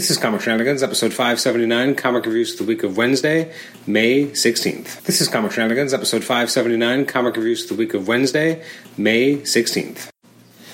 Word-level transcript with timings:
This 0.00 0.10
is 0.10 0.16
Comic 0.16 0.40
Shenanigans, 0.40 0.82
episode 0.82 1.12
579, 1.12 1.94
comic 1.94 2.24
reviews 2.24 2.56
for 2.56 2.62
the 2.62 2.68
week 2.68 2.82
of 2.84 2.96
Wednesday, 2.96 3.52
May 3.86 4.28
16th. 4.28 5.02
This 5.02 5.20
is 5.20 5.28
Comic 5.28 5.52
Shenanigans, 5.52 5.92
episode 5.92 6.24
579, 6.24 7.04
comic 7.04 7.36
reviews 7.36 7.68
for 7.68 7.74
the 7.74 7.78
week 7.78 7.92
of 7.92 8.08
Wednesday, 8.08 8.64
May 8.96 9.40
16th. 9.40 10.08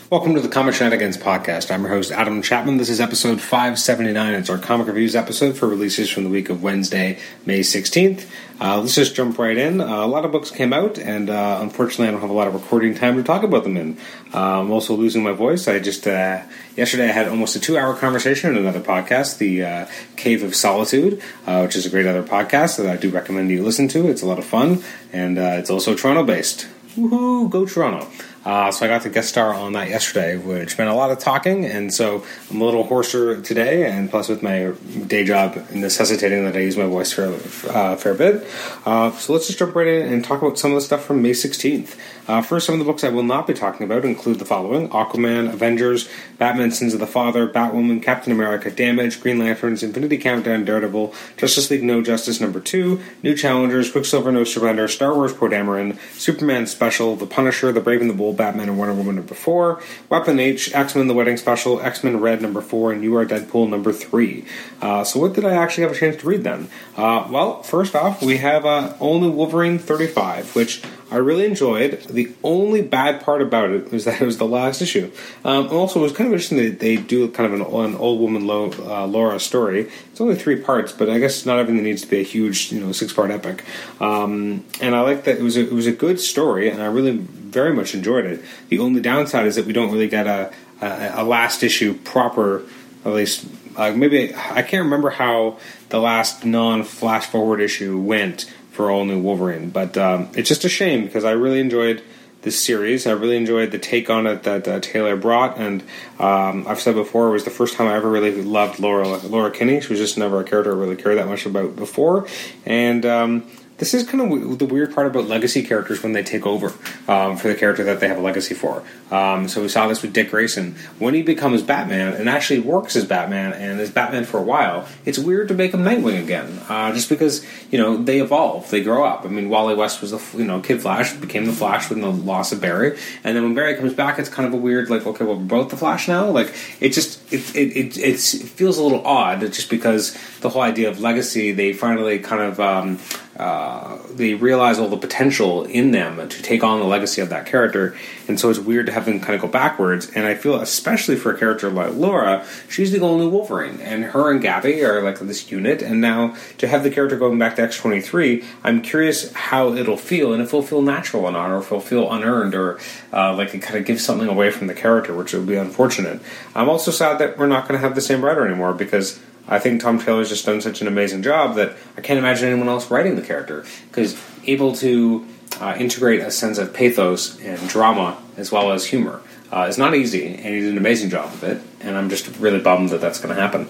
Welcome 0.08 0.37
to 0.37 0.40
the 0.40 0.48
Comic 0.48 0.76
Shenanigans 0.76 1.16
podcast. 1.16 1.72
I'm 1.72 1.80
your 1.80 1.90
host, 1.90 2.12
Adam 2.12 2.40
Chapman. 2.40 2.76
This 2.76 2.90
is 2.90 3.01
episode 3.01 3.40
579. 3.40 4.35
It's 4.35 4.48
our 4.48 4.56
comic 4.56 4.87
reviews 4.87 5.17
episode 5.17 5.58
for 5.58 5.67
releases 5.67 6.08
from 6.08 6.22
the 6.22 6.30
week 6.30 6.48
of 6.48 6.62
Wednesday, 6.62 7.19
May 7.44 7.58
16th. 7.58 8.24
Uh, 8.61 8.79
let's 8.79 8.94
just 8.94 9.16
jump 9.16 9.37
right 9.37 9.58
in. 9.58 9.80
Uh, 9.80 10.04
a 10.04 10.06
lot 10.06 10.24
of 10.24 10.30
books 10.30 10.53
came 10.53 10.72
out, 10.72 10.97
and 10.97 11.29
uh, 11.29 11.58
unfortunately, 11.61 12.06
I 12.06 12.12
don't 12.12 12.21
have 12.21 12.30
a 12.30 12.34
lot 12.34 12.47
of 12.47 12.54
recording 12.54 12.94
time 12.94 13.16
to 13.16 13.24
talk 13.24 13.42
about 13.42 13.65
them 13.65 13.76
in. 13.76 13.98
Uh, 14.33 14.61
I'm 14.61 14.71
also 14.71 14.94
losing 14.94 15.24
my 15.24 15.33
voice. 15.33 15.66
I 15.66 15.80
just, 15.80 16.07
uh, 16.07 16.41
yesterday, 16.77 17.09
I 17.09 17.12
had 17.12 17.27
almost 17.27 17.57
a 17.57 17.61
two 17.61 17.77
hour 17.77 17.93
conversation 17.93 18.51
in 18.51 18.59
another 18.59 18.80
podcast, 18.80 19.38
the 19.38 19.65
uh, 19.65 19.87
Cave 20.15 20.45
of 20.45 20.55
Solitude, 20.55 21.20
which 21.47 21.75
is 21.75 21.84
a 21.84 21.91
great 21.91 22.07
other 22.07 22.23
podcast 22.23 22.77
that 22.77 22.87
I 22.87 22.97
do 22.97 23.11
recommend 23.11 23.51
you 23.51 23.65
listen 23.65 23.88
to. 23.88 24.09
It's 24.09 24.23
a 24.23 24.27
lot 24.27 24.38
of 24.38 24.45
fun, 24.45 24.84
and 25.12 25.37
it's 25.37 25.69
also 25.69 25.97
Toronto 25.97 26.23
based. 26.23 26.69
Woohoo, 26.97 27.51
go 27.51 27.66
Toronto. 27.66 28.09
Uh, 28.46 28.70
so 28.70 28.86
I 28.86 28.88
got 28.88 29.02
the 29.02 29.10
guest 29.10 29.28
star 29.28 29.52
on 29.52 29.73
that 29.73 29.88
yesterday, 29.88 30.36
which 30.36 30.78
meant 30.78 30.88
a 30.88 30.95
lot 30.95 31.10
of 31.10 31.18
talking, 31.18 31.64
and 31.64 31.92
so 31.92 32.24
I'm 32.48 32.60
a 32.60 32.64
little 32.64 32.84
hoarser 32.84 33.42
today, 33.42 33.91
and 33.91 34.09
plus 34.09 34.28
with 34.28 34.41
my 34.41 34.72
day 35.09 35.24
job 35.24 35.56
necessitating 35.72 36.45
that 36.45 36.55
I 36.55 36.60
use 36.60 36.77
my 36.77 36.86
voice 36.86 37.10
for 37.12 37.24
a 37.24 37.72
uh, 37.72 37.96
fair 37.96 38.14
bit. 38.14 38.46
Uh, 38.86 39.10
so 39.10 39.32
let's 39.32 39.48
just 39.48 39.59
jump 39.59 39.74
right 39.74 39.88
in 39.88 40.12
and 40.12 40.24
talk 40.24 40.42
about 40.42 40.60
some 40.60 40.70
of 40.70 40.77
the 40.77 40.80
stuff 40.80 41.05
from 41.05 41.22
May 41.22 41.32
16th. 41.32 41.96
Uh, 42.29 42.43
first, 42.43 42.66
some 42.66 42.75
of 42.75 42.79
the 42.79 42.85
books 42.85 43.05
I 43.05 43.09
will 43.09 43.23
not 43.23 43.47
be 43.47 43.55
talking 43.55 43.85
about 43.85 44.05
include 44.05 44.39
the 44.39 44.45
following 44.45 44.89
Aquaman, 44.89 45.53
Avengers, 45.53 46.09
Batman 46.39 46.73
Sins 46.73 46.93
of 46.93 47.01
the 47.01 47.07
Father, 47.07 47.48
Batwoman, 47.48 48.03
Captain 48.03 48.33
America, 48.33 48.71
Damage, 48.71 49.21
Green 49.21 49.39
Lanterns, 49.39 49.83
Infinity 49.83 50.19
Countdown, 50.19 50.65
Daredevil, 50.65 51.15
Justice 51.37 51.70
League 51.70 51.84
No 51.84 52.03
Justice 52.03 52.41
number 52.41 52.61
2, 52.61 53.01
New 53.23 53.37
Challengers, 53.37 53.91
Quicksilver 53.91 54.33
No 54.33 54.45
Surrender, 54.45 54.89
Star 54.89 55.15
Wars 55.15 55.33
Poe 55.33 55.48
Dameron, 55.48 55.98
Superman 56.12 56.67
Special, 56.67 57.15
The 57.15 57.27
Punisher, 57.27 57.70
The 57.70 57.81
Brave 57.81 58.00
and 58.00 58.11
the 58.11 58.15
Bold, 58.15 58.37
Batman 58.37 58.69
and 58.69 58.78
Wonder 58.78 58.95
Woman 58.95 59.17
number 59.17 59.34
4, 59.34 59.81
Weapon 60.09 60.41
H, 60.41 60.75
X 60.75 60.97
Men 60.97 61.06
The 61.06 61.15
Wedding 61.15 61.37
Special, 61.37 61.81
X 61.81 62.03
Men 62.03 62.20
Red 62.20 62.43
number 62.43 62.61
4, 62.61 62.93
and 62.93 63.05
You 63.05 63.17
Are 63.17 63.25
Deadpool 63.25 63.69
number 63.69 63.93
3. 63.93 64.45
Uh, 64.83 65.05
so, 65.05 65.20
what 65.20 65.33
did 65.34 65.45
I 65.45 65.55
actually 65.55 65.83
have 65.83 65.93
a 65.93 65.98
chance 65.98 66.17
to 66.17 66.27
read 66.27 66.43
then? 66.43 66.69
Uh, 66.97 67.28
well, 67.31 67.62
first 67.62 67.95
off, 67.95 68.22
we 68.22 68.39
have 68.39 68.67
uh, 68.67 68.95
All 68.98 69.20
New 69.20 69.31
Wolverine 69.31 69.78
35, 69.78 70.55
which 70.56 70.83
I 71.09 71.17
really 71.17 71.45
enjoyed. 71.45 72.01
The 72.11 72.33
only 72.43 72.83
bad 72.83 73.23
part 73.23 73.41
about 73.41 73.71
it 73.71 73.93
was 73.93 74.05
that 74.07 74.21
it 74.21 74.25
was 74.25 74.39
the 74.39 74.47
last 74.47 74.83
issue. 74.83 75.12
Um, 75.45 75.69
also, 75.69 76.01
it 76.01 76.03
was 76.03 76.12
kind 76.12 76.27
of 76.27 76.33
interesting 76.33 76.59
that 76.59 76.81
they 76.81 76.97
do 76.97 77.29
kind 77.29 77.53
of 77.53 77.61
an, 77.61 77.67
an 77.67 77.95
old 77.97 78.21
woman 78.21 78.47
Lo, 78.47 78.73
uh, 78.73 79.07
Laura 79.07 79.39
story. 79.39 79.89
It's 80.11 80.21
only 80.21 80.34
three 80.34 80.57
parts, 80.57 80.93
but 80.93 81.09
I 81.09 81.19
guess 81.19 81.47
not 81.47 81.59
everything 81.59 81.84
needs 81.84 82.03
to 82.03 82.09
be 82.09 82.21
a 82.21 82.25
huge, 82.25 82.73
you 82.73 82.81
know, 82.81 82.91
six 82.91 83.12
part 83.12 83.31
epic. 83.31 83.65
Um, 84.01 84.65
and 84.81 84.97
I 84.97 85.01
like 85.03 85.25
that 85.25 85.39
it 85.39 85.43
was 85.43 85.57
a, 85.57 85.61
it 85.61 85.73
was 85.73 85.87
a 85.87 85.93
good 85.93 86.19
story, 86.19 86.69
and 86.71 86.83
I 86.83 86.87
really 86.87 87.17
very 87.17 87.73
much 87.73 87.95
enjoyed 87.95 88.27
it. 88.27 88.45
The 88.69 88.81
only 88.81 89.01
downside 89.01 89.47
is 89.47 89.55
that 89.57 89.65
we 89.65 89.73
don't 89.73 89.93
really 89.93 90.09
get 90.09 90.27
a, 90.27 90.53
a, 90.83 91.23
a 91.23 91.25
last 91.25 91.62
issue 91.62 91.95
proper, 91.95 92.62
at 93.05 93.12
least. 93.12 93.47
Uh, 93.77 93.93
maybe 93.93 94.34
I 94.34 94.62
can't 94.62 94.84
remember 94.84 95.11
how 95.11 95.59
the 95.91 96.01
last 96.01 96.45
non 96.45 96.83
flash 96.83 97.27
forward 97.27 97.61
issue 97.61 97.99
went 97.99 98.53
for 98.77 98.91
all 98.91 99.05
new 99.05 99.19
Wolverine. 99.19 99.70
But 99.70 99.96
um, 99.96 100.28
it's 100.34 100.48
just 100.48 100.64
a 100.64 100.69
shame 100.69 101.05
because 101.05 101.24
I 101.24 101.32
really 101.32 101.60
enjoyed 101.60 102.02
this 102.42 102.62
series. 102.62 103.06
I 103.06 103.12
really 103.12 103.36
enjoyed 103.36 103.72
the 103.72 103.78
take 103.78 104.08
on 104.08 104.27
it 104.27 104.44
that 104.44 104.69
uh, 104.69 104.78
Taylor 104.78 105.16
brought, 105.16 105.58
and 105.58 105.82
um, 106.20 106.64
I've 106.69 106.78
said 106.78 106.94
before 106.94 107.28
it 107.28 107.32
was 107.32 107.44
the 107.44 107.50
first 107.50 107.74
time 107.74 107.88
I 107.88 107.97
ever 107.97 108.08
really 108.08 108.30
loved 108.42 108.78
Laura 108.78 109.08
Laura 109.08 109.50
Kinney. 109.50 109.80
She 109.80 109.88
was 109.88 109.98
just 109.98 110.16
never 110.16 110.41
a 110.41 110.44
character 110.44 110.72
I 110.72 110.78
really 110.78 110.94
cared 110.94 111.19
that 111.19 111.27
much 111.27 111.47
about 111.47 111.74
before, 111.74 112.28
and 112.64 113.04
um, 113.04 113.50
this 113.78 113.92
is 113.92 114.08
kind 114.08 114.32
of 114.32 114.58
the 114.58 114.64
weird 114.64 114.94
part 114.94 115.06
about 115.06 115.27
legacy 115.27 115.62
characters 115.62 116.02
when 116.02 116.12
they 116.12 116.22
take 116.22 116.46
over 116.46 116.72
um, 117.08 117.37
for 117.37 117.48
the 117.48 117.54
character 117.54 117.84
that 117.84 118.00
they 118.00 118.09
have 118.09 118.19
a 118.19 118.22
legacy 118.22 118.54
for. 118.54 118.82
Um, 119.10 119.48
so 119.48 119.62
we 119.62 119.69
saw 119.69 119.87
this 119.87 120.03
with 120.03 120.12
Dick 120.12 120.31
Grayson 120.31 120.76
when 120.98 121.14
he 121.14 121.22
becomes 121.22 121.62
Batman 121.62 122.15
and 122.15 122.28
actually 122.28 122.60
works 122.60 122.97
as 122.97 123.04
Batman 123.04 123.53
and 123.53 123.78
is 123.78 123.91
Batman 123.91 124.25
for 124.25 124.38
a 124.38 124.42
while. 124.42 124.88
It's 125.04 125.19
weird 125.19 125.48
to 125.48 125.54
make 125.54 125.75
him 125.75 125.82
Nightwing 125.82 126.22
again, 126.22 126.60
uh, 126.69 126.92
just 126.92 127.09
because 127.09 127.44
you 127.70 127.78
know 127.78 127.97
they 127.97 128.20
evolve, 128.20 128.70
they 128.70 128.82
grow 128.82 129.04
up. 129.04 129.25
I 129.25 129.28
mean, 129.28 129.50
Wally 129.50 129.75
West 129.75 130.00
was 130.00 130.10
the 130.10 130.38
you 130.38 130.44
know 130.44 130.60
Kid 130.60 130.81
Flash, 130.81 131.12
became 131.15 131.44
the 131.44 131.53
Flash 131.53 131.91
with 131.91 132.00
the 132.00 132.09
loss 132.09 132.53
of 132.53 132.60
Barry, 132.60 132.98
and 133.25 133.36
then 133.36 133.42
when 133.42 133.54
Barry 133.54 133.76
comes 133.76 133.92
back, 133.92 134.19
it's 134.19 134.28
kind 134.28 134.47
of 134.47 134.54
a 134.54 134.56
weird 134.56 134.88
like, 134.88 135.06
okay, 135.06 135.25
well, 135.25 135.36
we're 135.36 135.44
both 135.44 135.70
the 135.70 135.76
Flash 135.76 136.09
now. 136.09 136.31
Like 136.31 136.54
it 136.81 136.91
just 136.91 137.32
it 137.32 137.54
it, 137.54 137.76
it, 137.76 137.98
it 137.98 138.19
feels 138.19 138.78
a 138.78 138.82
little 138.82 139.06
odd 139.06 139.41
just 139.41 139.69
because 139.69 140.16
the 140.41 140.48
whole 140.48 140.62
idea 140.62 140.88
of 140.88 141.00
legacy, 141.00 141.53
they 141.53 141.75
finally 141.75 142.19
kind 142.19 142.42
of. 142.42 142.59
Um, 142.59 142.98
uh, 143.38 143.98
they 144.14 144.34
realize 144.34 144.78
all 144.78 144.88
the 144.88 144.97
potential 144.97 145.64
in 145.64 145.91
them 145.91 146.28
to 146.28 146.42
take 146.42 146.64
on 146.64 146.80
the 146.80 146.86
legacy 146.86 147.20
of 147.20 147.28
that 147.28 147.47
character, 147.47 147.94
and 148.28 148.41
so 148.41 148.48
it's 148.50 148.58
weird 148.58 148.86
to 148.86 148.92
have 148.92 149.04
them 149.04 149.20
kind 149.20 149.34
of 149.34 149.41
go 149.41 149.48
backwards. 149.48 150.10
And 150.10 150.26
I 150.26 150.34
feel, 150.34 150.56
especially 150.60 151.16
for 151.16 151.34
a 151.34 151.38
character 151.38 151.69
like 151.70 151.94
Laura, 151.94 152.47
she's 152.69 152.92
the 152.92 153.00
only 153.00 153.26
Wolverine, 153.26 153.80
and 153.80 154.04
her 154.04 154.30
and 154.30 154.41
Gabby 154.41 154.82
are 154.84 155.02
like 155.02 155.19
this 155.19 155.50
unit. 155.50 155.82
And 155.82 156.00
now 156.00 156.34
to 156.58 156.66
have 156.66 156.82
the 156.82 156.91
character 156.91 157.16
going 157.16 157.38
back 157.38 157.56
to 157.56 157.62
X 157.62 157.78
twenty 157.78 158.00
three, 158.00 158.44
I'm 158.64 158.80
curious 158.82 159.32
how 159.32 159.74
it'll 159.74 159.97
feel, 159.97 160.32
and 160.32 160.42
if 160.42 160.48
it'll 160.48 160.62
feel 160.62 160.82
natural 160.82 161.24
or 161.24 161.32
not, 161.32 161.50
or 161.50 161.58
if 161.58 161.66
it'll 161.66 161.80
feel 161.80 162.10
unearned, 162.10 162.54
or 162.54 162.78
uh, 163.12 163.34
like 163.34 163.54
it 163.54 163.60
kind 163.62 163.78
of 163.78 163.84
gives 163.84 164.04
something 164.04 164.28
away 164.28 164.50
from 164.50 164.66
the 164.66 164.74
character, 164.74 165.14
which 165.14 165.32
would 165.34 165.47
be 165.47 165.56
unfortunate. 165.56 166.20
I'm 166.54 166.68
also 166.68 166.91
sad 166.91 167.18
that 167.18 167.36
we're 167.38 167.47
not 167.47 167.68
going 167.68 167.80
to 167.80 167.86
have 167.86 167.94
the 167.94 168.00
same 168.00 168.24
writer 168.24 168.47
anymore 168.47 168.72
because 168.72 169.20
I 169.49 169.59
think 169.59 169.81
Tom 169.81 169.99
Taylor's 169.99 170.29
just 170.29 170.45
done 170.45 170.61
such 170.61 170.81
an 170.81 170.89
amazing 170.89 171.23
job 171.23 171.55
that 171.57 171.77
I 171.97 172.01
can't 172.01 172.19
imagine 172.19 172.49
anyone 172.49 172.69
else 172.69 172.91
writing 172.91 173.17
the 173.17 173.23
character 173.23 173.65
because 173.89 174.21
able 174.45 174.75
to 174.77 175.27
uh, 175.61 175.77
integrate 175.79 176.21
a 176.21 176.31
sense 176.31 176.59
of 176.59 176.75
pathos 176.75 177.41
and 177.41 177.69
drama 177.69 178.21
as 178.37 178.51
well 178.51 178.73
as 178.73 178.87
humor 178.87 179.23
uh, 179.53 179.67
is 179.69 179.79
not 179.79 179.95
easy, 179.95 180.27
and 180.27 180.55
he 180.55 180.61
did 180.61 180.73
an 180.73 180.79
amazing 180.79 181.11
job 181.11 181.27
of 181.27 181.45
it. 181.45 181.62
And 181.81 181.97
I'm 181.97 182.11
just 182.11 182.29
really 182.39 182.61
bummed 182.61 182.91
that 182.91 183.01
that's 183.01 183.21
going 183.21 183.34
to 183.34 183.41
happen. 183.41 183.69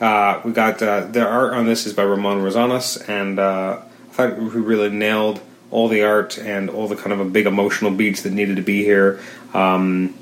Uh, 0.00 0.40
we 0.44 0.52
got 0.52 0.78
the 0.78 1.26
art 1.26 1.54
on 1.54 1.66
this 1.66 1.86
is 1.86 1.92
by 1.92 2.02
Ramon 2.02 2.42
Rosanas, 2.42 3.08
and 3.08 3.38
uh, 3.38 3.80
I 3.80 4.12
thought 4.12 4.36
he 4.36 4.42
really 4.42 4.90
nailed 4.90 5.40
all 5.70 5.88
the 5.88 6.02
art 6.02 6.38
and 6.38 6.68
all 6.68 6.86
the 6.86 6.96
kind 6.96 7.12
of 7.12 7.20
a 7.20 7.24
big 7.24 7.46
emotional 7.46 7.90
beats 7.90 8.22
that 8.22 8.32
needed 8.32 8.56
to 8.56 8.62
be 8.62 8.84
here. 8.84 9.20
Um, 9.54 10.14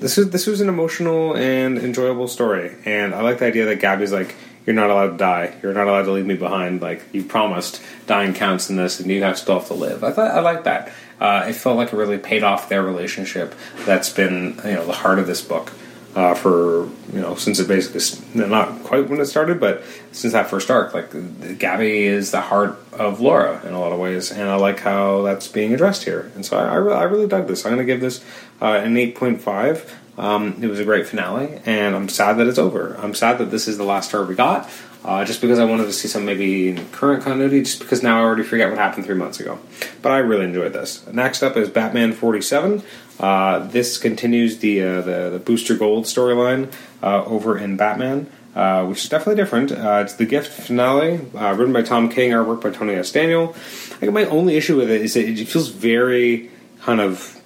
this 0.00 0.18
is 0.18 0.30
this 0.30 0.46
was 0.46 0.60
an 0.60 0.68
emotional 0.68 1.36
and 1.36 1.78
enjoyable 1.78 2.28
story, 2.28 2.76
and 2.84 3.14
I 3.14 3.22
like 3.22 3.38
the 3.38 3.46
idea 3.46 3.66
that 3.66 3.80
Gabby's 3.80 4.12
like, 4.12 4.34
"You're 4.66 4.74
not 4.74 4.90
allowed 4.90 5.12
to 5.12 5.16
die. 5.16 5.54
You're 5.62 5.74
not 5.74 5.88
allowed 5.88 6.04
to 6.04 6.12
leave 6.12 6.26
me 6.26 6.34
behind. 6.34 6.80
Like 6.80 7.02
you 7.12 7.24
promised, 7.24 7.82
dying 8.06 8.34
counts 8.34 8.70
in 8.70 8.76
this, 8.76 9.00
and 9.00 9.10
you 9.10 9.22
have 9.22 9.38
still 9.38 9.58
have 9.58 9.68
to 9.68 9.74
live." 9.74 10.04
I 10.04 10.12
thought 10.12 10.30
I 10.30 10.40
like 10.40 10.64
that. 10.64 10.92
Uh, 11.20 11.46
it 11.48 11.54
felt 11.54 11.76
like 11.76 11.92
it 11.92 11.96
really 11.96 12.18
paid 12.18 12.44
off 12.44 12.68
their 12.68 12.82
relationship. 12.82 13.54
That's 13.84 14.10
been 14.10 14.60
you 14.64 14.74
know 14.74 14.86
the 14.86 14.92
heart 14.92 15.18
of 15.18 15.26
this 15.26 15.42
book 15.42 15.72
uh, 16.14 16.34
for 16.34 16.88
you 17.12 17.20
know 17.20 17.34
since 17.34 17.58
it 17.58 17.68
basically 17.68 18.00
not 18.34 18.82
quite 18.84 19.08
when 19.08 19.20
it 19.20 19.26
started, 19.26 19.60
but 19.60 19.82
since 20.12 20.32
that 20.32 20.50
first 20.50 20.70
arc, 20.70 20.94
like 20.94 21.10
Gabby 21.58 22.04
is 22.04 22.30
the 22.30 22.40
heart 22.40 22.78
of 22.92 23.20
Laura 23.20 23.60
in 23.66 23.74
a 23.74 23.80
lot 23.80 23.92
of 23.92 23.98
ways, 23.98 24.30
and 24.30 24.48
I 24.48 24.56
like 24.56 24.80
how 24.80 25.22
that's 25.22 25.48
being 25.48 25.74
addressed 25.74 26.04
here. 26.04 26.30
And 26.34 26.44
so 26.44 26.58
I, 26.58 26.66
I, 26.66 26.74
really, 26.74 26.96
I 26.96 27.02
really 27.04 27.28
dug 27.28 27.46
this. 27.46 27.64
I'm 27.64 27.74
going 27.74 27.86
to 27.86 27.92
give 27.92 28.00
this 28.00 28.24
uh, 28.60 28.66
an 28.66 28.96
eight 28.96 29.14
point 29.14 29.40
five. 29.40 29.98
Um, 30.18 30.60
it 30.60 30.66
was 30.66 30.80
a 30.80 30.84
great 30.84 31.06
finale, 31.06 31.60
and 31.64 31.94
I'm 31.94 32.08
sad 32.08 32.38
that 32.38 32.48
it's 32.48 32.58
over. 32.58 32.94
I'm 32.98 33.14
sad 33.14 33.38
that 33.38 33.52
this 33.52 33.68
is 33.68 33.78
the 33.78 33.84
last 33.84 34.08
story 34.08 34.26
we 34.26 34.34
got, 34.34 34.68
uh, 35.04 35.24
just 35.24 35.40
because 35.40 35.60
I 35.60 35.64
wanted 35.64 35.84
to 35.84 35.92
see 35.92 36.08
some 36.08 36.24
maybe 36.24 36.74
current 36.90 37.22
continuity, 37.22 37.62
just 37.62 37.78
because 37.78 38.02
now 38.02 38.18
I 38.18 38.24
already 38.24 38.42
forget 38.42 38.68
what 38.68 38.78
happened 38.78 39.06
three 39.06 39.14
months 39.14 39.38
ago. 39.38 39.60
But 40.02 40.10
I 40.10 40.18
really 40.18 40.44
enjoyed 40.44 40.72
this. 40.72 41.06
Next 41.06 41.44
up 41.44 41.56
is 41.56 41.70
Batman 41.70 42.12
47. 42.12 42.82
Uh, 43.20 43.60
this 43.68 43.96
continues 43.96 44.58
the, 44.58 44.82
uh, 44.82 45.00
the, 45.02 45.30
the 45.30 45.38
Booster 45.38 45.76
Gold 45.76 46.06
storyline 46.06 46.72
uh, 47.00 47.24
over 47.24 47.56
in 47.56 47.76
Batman. 47.76 48.30
Uh, 48.56 48.84
which 48.86 49.04
is 49.04 49.08
definitely 49.08 49.40
different. 49.40 49.70
Uh, 49.70 50.00
it's 50.02 50.14
the 50.14 50.26
Gift 50.26 50.50
finale, 50.50 51.18
written 51.32 51.72
by 51.72 51.82
Tom 51.82 52.08
King, 52.08 52.32
artwork 52.32 52.60
by 52.60 52.70
Tony 52.70 52.94
S. 52.94 53.12
Daniel. 53.12 53.50
I 53.50 54.00
think 54.00 54.12
my 54.12 54.24
only 54.24 54.56
issue 54.56 54.76
with 54.76 54.90
it 54.90 55.00
is 55.00 55.14
that 55.14 55.28
it 55.28 55.44
feels 55.44 55.68
very 55.68 56.50
kind 56.80 57.00
of 57.00 57.40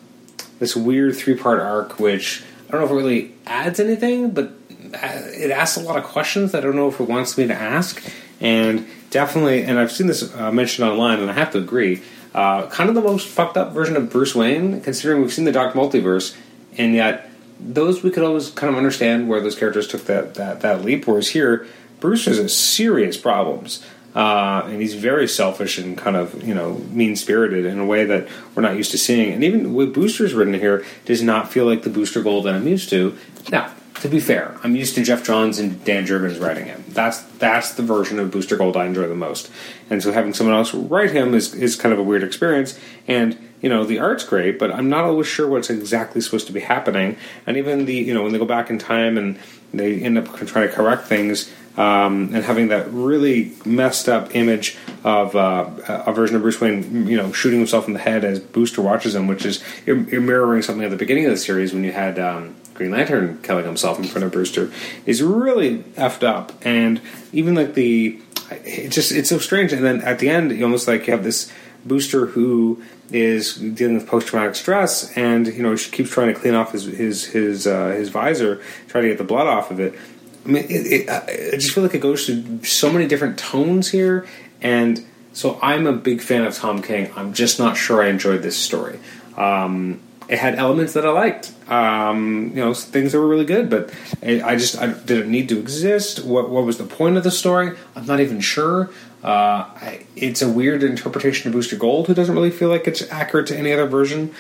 this 0.59 0.75
weird 0.75 1.15
three 1.15 1.37
part 1.37 1.61
arc, 1.61 2.01
which 2.01 2.43
don't 2.73 2.81
know 2.81 2.87
if 2.87 2.93
it 2.93 2.95
really 2.95 3.35
adds 3.47 3.79
anything, 3.79 4.31
but 4.31 4.53
it 4.93 5.51
asks 5.51 5.77
a 5.77 5.81
lot 5.81 5.97
of 5.97 6.05
questions 6.05 6.53
that 6.53 6.59
I 6.59 6.67
don't 6.67 6.77
know 6.77 6.89
if 6.89 7.01
it 7.01 7.09
wants 7.09 7.39
me 7.39 7.47
to 7.47 7.55
ask. 7.55 8.03
And 8.41 8.87
definitely, 9.11 9.63
and 9.63 9.79
I've 9.79 9.93
seen 9.93 10.09
this 10.09 10.35
mentioned 10.35 10.89
online, 10.89 11.21
and 11.21 11.31
I 11.31 11.35
have 11.35 11.53
to 11.53 11.59
agree. 11.59 12.03
Uh, 12.35 12.67
kind 12.69 12.89
of 12.89 12.95
the 12.95 13.03
most 13.03 13.29
fucked 13.29 13.57
up 13.57 13.73
version 13.73 13.95
of 13.97 14.11
Bruce 14.11 14.35
Wayne, 14.35 14.81
considering 14.81 15.21
we've 15.21 15.33
seen 15.33 15.45
the 15.45 15.53
Dark 15.53 15.75
Multiverse, 15.75 16.35
and 16.79 16.95
yet 16.95 17.31
those 17.61 18.03
we 18.03 18.11
could 18.11 18.25
always 18.25 18.51
kind 18.51 18.71
of 18.71 18.77
understand 18.77 19.29
where 19.29 19.41
those 19.41 19.55
characters 19.55 19.87
took 19.87 20.07
that 20.07 20.35
that, 20.35 20.61
that 20.61 20.83
leap. 20.83 21.07
Whereas 21.07 21.29
here, 21.29 21.67
Bruce 22.01 22.25
has 22.25 22.39
a 22.39 22.49
serious 22.49 23.17
problems, 23.17 23.85
uh, 24.14 24.62
and 24.67 24.81
he's 24.81 24.94
very 24.94 25.26
selfish 25.26 25.79
and 25.79 25.97
kind 25.97 26.17
of 26.17 26.47
you 26.47 26.55
know 26.55 26.75
mean 26.91 27.17
spirited 27.17 27.64
in 27.64 27.79
a 27.79 27.87
way 27.87 28.05
that 28.05 28.29
we're 28.55 28.62
not 28.62 28.76
used 28.76 28.91
to 28.91 28.99
seeing. 28.99 29.32
And 29.32 29.43
even 29.44 29.75
with 29.75 29.94
Booster's 29.94 30.35
written 30.35 30.55
here, 30.55 30.85
does 31.05 31.23
not 31.23 31.50
feel 31.53 31.64
like 31.64 31.82
the 31.82 31.91
Booster 31.91 32.23
Gold 32.23 32.47
that 32.47 32.55
I'm 32.55 32.67
used 32.67 32.91
to. 32.91 33.17
Now, 33.50 33.73
to 34.03 34.09
be 34.09 34.19
fair, 34.20 34.59
I'm 34.64 34.75
used 34.75 34.97
to 34.97 35.05
Geoff 35.05 35.25
Johns 35.25 35.59
and 35.59 35.82
Dan 35.85 36.05
Jurgens 36.05 36.41
writing 36.41 36.67
him. 36.67 36.85
That's 36.88 37.23
that's 37.38 37.75
the 37.75 37.82
version 37.82 38.19
of 38.19 38.31
Booster 38.31 38.56
Gold 38.56 38.76
I 38.76 38.87
enjoy 38.87 39.06
the 39.06 39.14
most. 39.14 39.50
And 39.88 40.03
so 40.03 40.12
having 40.12 40.35
someone 40.35 40.56
else 40.56 40.75
write 40.75 41.12
him 41.12 41.35
is, 41.35 41.55
is 41.55 41.76
kind 41.76 41.93
of 41.93 41.99
a 41.99 42.03
weird 42.03 42.25
experience. 42.25 42.79
And 43.06 43.38
you 43.61 43.69
know 43.69 43.85
the 43.85 44.00
art's 44.00 44.25
great, 44.25 44.58
but 44.58 44.73
I'm 44.73 44.88
not 44.88 45.05
always 45.05 45.29
sure 45.29 45.49
what's 45.49 45.70
exactly 45.70 46.20
supposed 46.20 46.49
to 46.49 46.53
be 46.53 46.61
happening. 46.61 47.17
And 47.47 47.56
even 47.56 47.85
the 47.87 47.94
you 47.94 48.12
know 48.12 48.25
when 48.25 48.32
they 48.32 48.38
go 48.38 48.44
back 48.44 48.70
in 48.70 48.79
time 48.79 49.17
and 49.17 49.38
they 49.73 50.00
end 50.00 50.19
up 50.19 50.35
trying 50.35 50.69
to 50.69 50.75
correct 50.75 51.06
things. 51.06 51.53
Um, 51.77 52.35
and 52.35 52.45
having 52.45 52.69
that 52.69 52.93
really 52.93 53.53
messed 53.65 54.09
up 54.09 54.35
image 54.35 54.77
of 55.05 55.35
uh, 55.35 55.71
a 55.89 56.13
version 56.13 56.37
of 56.37 56.43
Bruce 56.43 56.61
Wayne, 56.61 57.07
you 57.07 57.17
know, 57.17 57.33
shooting 57.33 57.59
himself 57.59 57.87
in 57.87 57.95
the 57.95 57.99
head 57.99 58.25
as 58.25 58.41
Booster 58.41 58.83
watches 58.83 59.15
him, 59.15 59.27
which 59.27 59.47
is 59.47 59.65
you're, 59.87 59.97
mirroring 59.97 60.63
something 60.63 60.85
at 60.85 60.91
the 60.91 60.97
beginning 60.97 61.25
of 61.25 61.31
the 61.31 61.39
series 61.39 61.73
when 61.73 61.83
you 61.83 61.93
had 61.93 62.19
um, 62.19 62.55
Green 62.75 62.91
Lantern 62.91 63.41
killing 63.43 63.65
himself 63.65 63.99
in 63.99 64.05
front 64.05 64.25
of 64.25 64.33
Booster 64.33 64.71
is 65.07 65.23
really 65.23 65.79
effed 65.95 66.23
up. 66.23 66.53
And 66.63 67.01
even 67.33 67.55
like 67.55 67.73
the, 67.73 68.21
it 68.51 68.91
just 68.91 69.11
it's 69.11 69.31
so 69.31 69.39
strange. 69.39 69.73
And 69.73 69.83
then 69.83 70.03
at 70.03 70.19
the 70.19 70.29
end, 70.29 70.53
you 70.53 70.65
almost 70.65 70.87
like 70.87 71.07
you 71.07 71.15
have 71.15 71.25
this 71.25 71.51
Booster 71.85 72.27
who 72.27 72.83
is 73.11 73.57
dealing 73.57 73.95
with 73.95 74.07
post 74.07 74.29
traumatic 74.29 74.55
stress, 74.55 75.17
and 75.17 75.47
you 75.47 75.63
know 75.63 75.77
she 75.77 75.91
keeps 75.91 76.11
trying 76.11 76.33
to 76.33 76.39
clean 76.39 76.55
off 76.55 76.73
his 76.73 76.85
his 76.85 77.25
his 77.25 77.67
uh, 77.67 77.89
his 77.89 78.09
visor, 78.09 78.63
trying 78.89 79.03
to 79.03 79.09
get 79.09 79.19
the 79.19 79.25
blood 79.25 79.47
off 79.47 79.71
of 79.71 79.81
it. 79.81 79.95
I 80.44 80.49
mean, 80.49 80.65
it, 80.65 81.09
it, 81.09 81.09
I 81.09 81.56
just 81.56 81.73
feel 81.73 81.85
like 81.85 81.94
it 81.94 82.00
goes 82.00 82.27
to 82.27 82.65
so 82.65 82.93
many 82.93 83.06
different 83.06 83.39
tones 83.39 83.91
here, 83.91 84.27
and 84.61 85.05
so 85.33 85.59
I'm 85.62 85.87
a 85.87 85.93
big 85.93 86.21
fan 86.21 86.44
of 86.44 86.55
Tom 86.55 86.83
King. 86.83 87.11
I'm 87.17 87.33
just 87.33 87.59
not 87.59 87.77
sure 87.77 88.03
I 88.03 88.09
enjoyed 88.09 88.43
this 88.43 88.56
story. 88.56 88.99
Um, 89.37 90.00
it 90.29 90.39
had 90.39 90.55
elements 90.56 90.94
that 90.94 91.05
I 91.06 91.11
liked. 91.11 91.53
Um, 91.71 92.50
you 92.55 92.56
know, 92.56 92.75
things 92.75 93.12
that 93.12 93.19
were 93.19 93.27
really 93.27 93.44
good, 93.44 93.71
but 93.71 93.93
I 94.23 94.56
just 94.56 94.81
I, 94.81 94.93
didn't 94.93 95.31
need 95.31 95.49
to 95.50 95.59
exist? 95.59 96.25
What 96.25 96.50
what 96.50 96.65
was 96.65 96.79
the 96.79 96.85
point 96.85 97.17
of 97.17 97.25
the 97.25 97.31
story? 97.31 97.77
I'm 97.94 98.06
not 98.06 98.21
even 98.21 98.41
sure. 98.41 98.91
Uh, 99.23 99.69
I, 99.77 100.06
it's 100.17 100.43
a 100.43 100.49
weird 100.49 100.83
interpretation 100.83 101.49
of 101.49 101.53
Booster 101.53 101.77
Gold, 101.77 102.09
who 102.09 102.15
doesn't 102.15 102.35
really 102.35 102.50
feel 102.50 102.69
like 102.69 102.89
it's 102.89 103.03
accurate 103.11 103.47
to 103.49 103.56
any 103.56 103.73
other 103.73 103.87
version. 103.87 104.35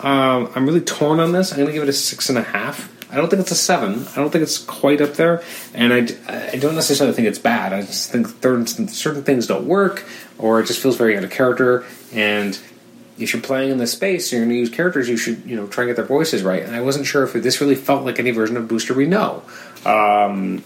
Um, 0.00 0.50
I'm 0.54 0.66
really 0.66 0.80
torn 0.80 1.20
on 1.20 1.32
this. 1.32 1.52
I'm 1.52 1.58
going 1.58 1.66
to 1.66 1.72
give 1.72 1.82
it 1.82 1.88
a 1.88 1.92
six 1.92 2.28
and 2.28 2.38
a 2.38 2.42
half. 2.42 2.88
I 3.12 3.16
don't 3.16 3.28
think 3.28 3.42
it's 3.42 3.50
a 3.50 3.56
seven. 3.56 4.06
I 4.08 4.16
don't 4.16 4.30
think 4.30 4.42
it's 4.42 4.58
quite 4.58 5.00
up 5.00 5.14
there, 5.14 5.42
and 5.74 5.92
I, 5.92 5.98
I 6.52 6.56
don't 6.56 6.74
necessarily 6.74 7.14
think 7.14 7.28
it's 7.28 7.38
bad. 7.38 7.72
I 7.72 7.82
just 7.82 8.10
think 8.10 8.26
certain 8.26 9.22
things 9.22 9.46
don't 9.46 9.66
work, 9.66 10.04
or 10.38 10.60
it 10.60 10.66
just 10.66 10.80
feels 10.80 10.96
very 10.96 11.16
out 11.16 11.22
of 11.22 11.30
character, 11.30 11.84
and 12.12 12.58
if 13.18 13.32
you're 13.32 13.42
playing 13.42 13.70
in 13.70 13.78
this 13.78 13.92
space 13.92 14.32
you're 14.32 14.40
going 14.40 14.50
to 14.50 14.56
use 14.56 14.70
characters, 14.70 15.08
you 15.08 15.16
should 15.16 15.44
you 15.44 15.56
know 15.56 15.66
try 15.66 15.84
and 15.84 15.90
get 15.90 15.96
their 15.96 16.04
voices 16.04 16.42
right. 16.42 16.62
And 16.62 16.74
I 16.74 16.80
wasn't 16.80 17.06
sure 17.06 17.24
if 17.24 17.32
this 17.34 17.60
really 17.60 17.74
felt 17.74 18.04
like 18.04 18.18
any 18.18 18.30
version 18.30 18.56
of 18.56 18.68
Booster 18.68 18.94
we 18.94 19.06
know. 19.06 19.42
Um, 19.84 20.64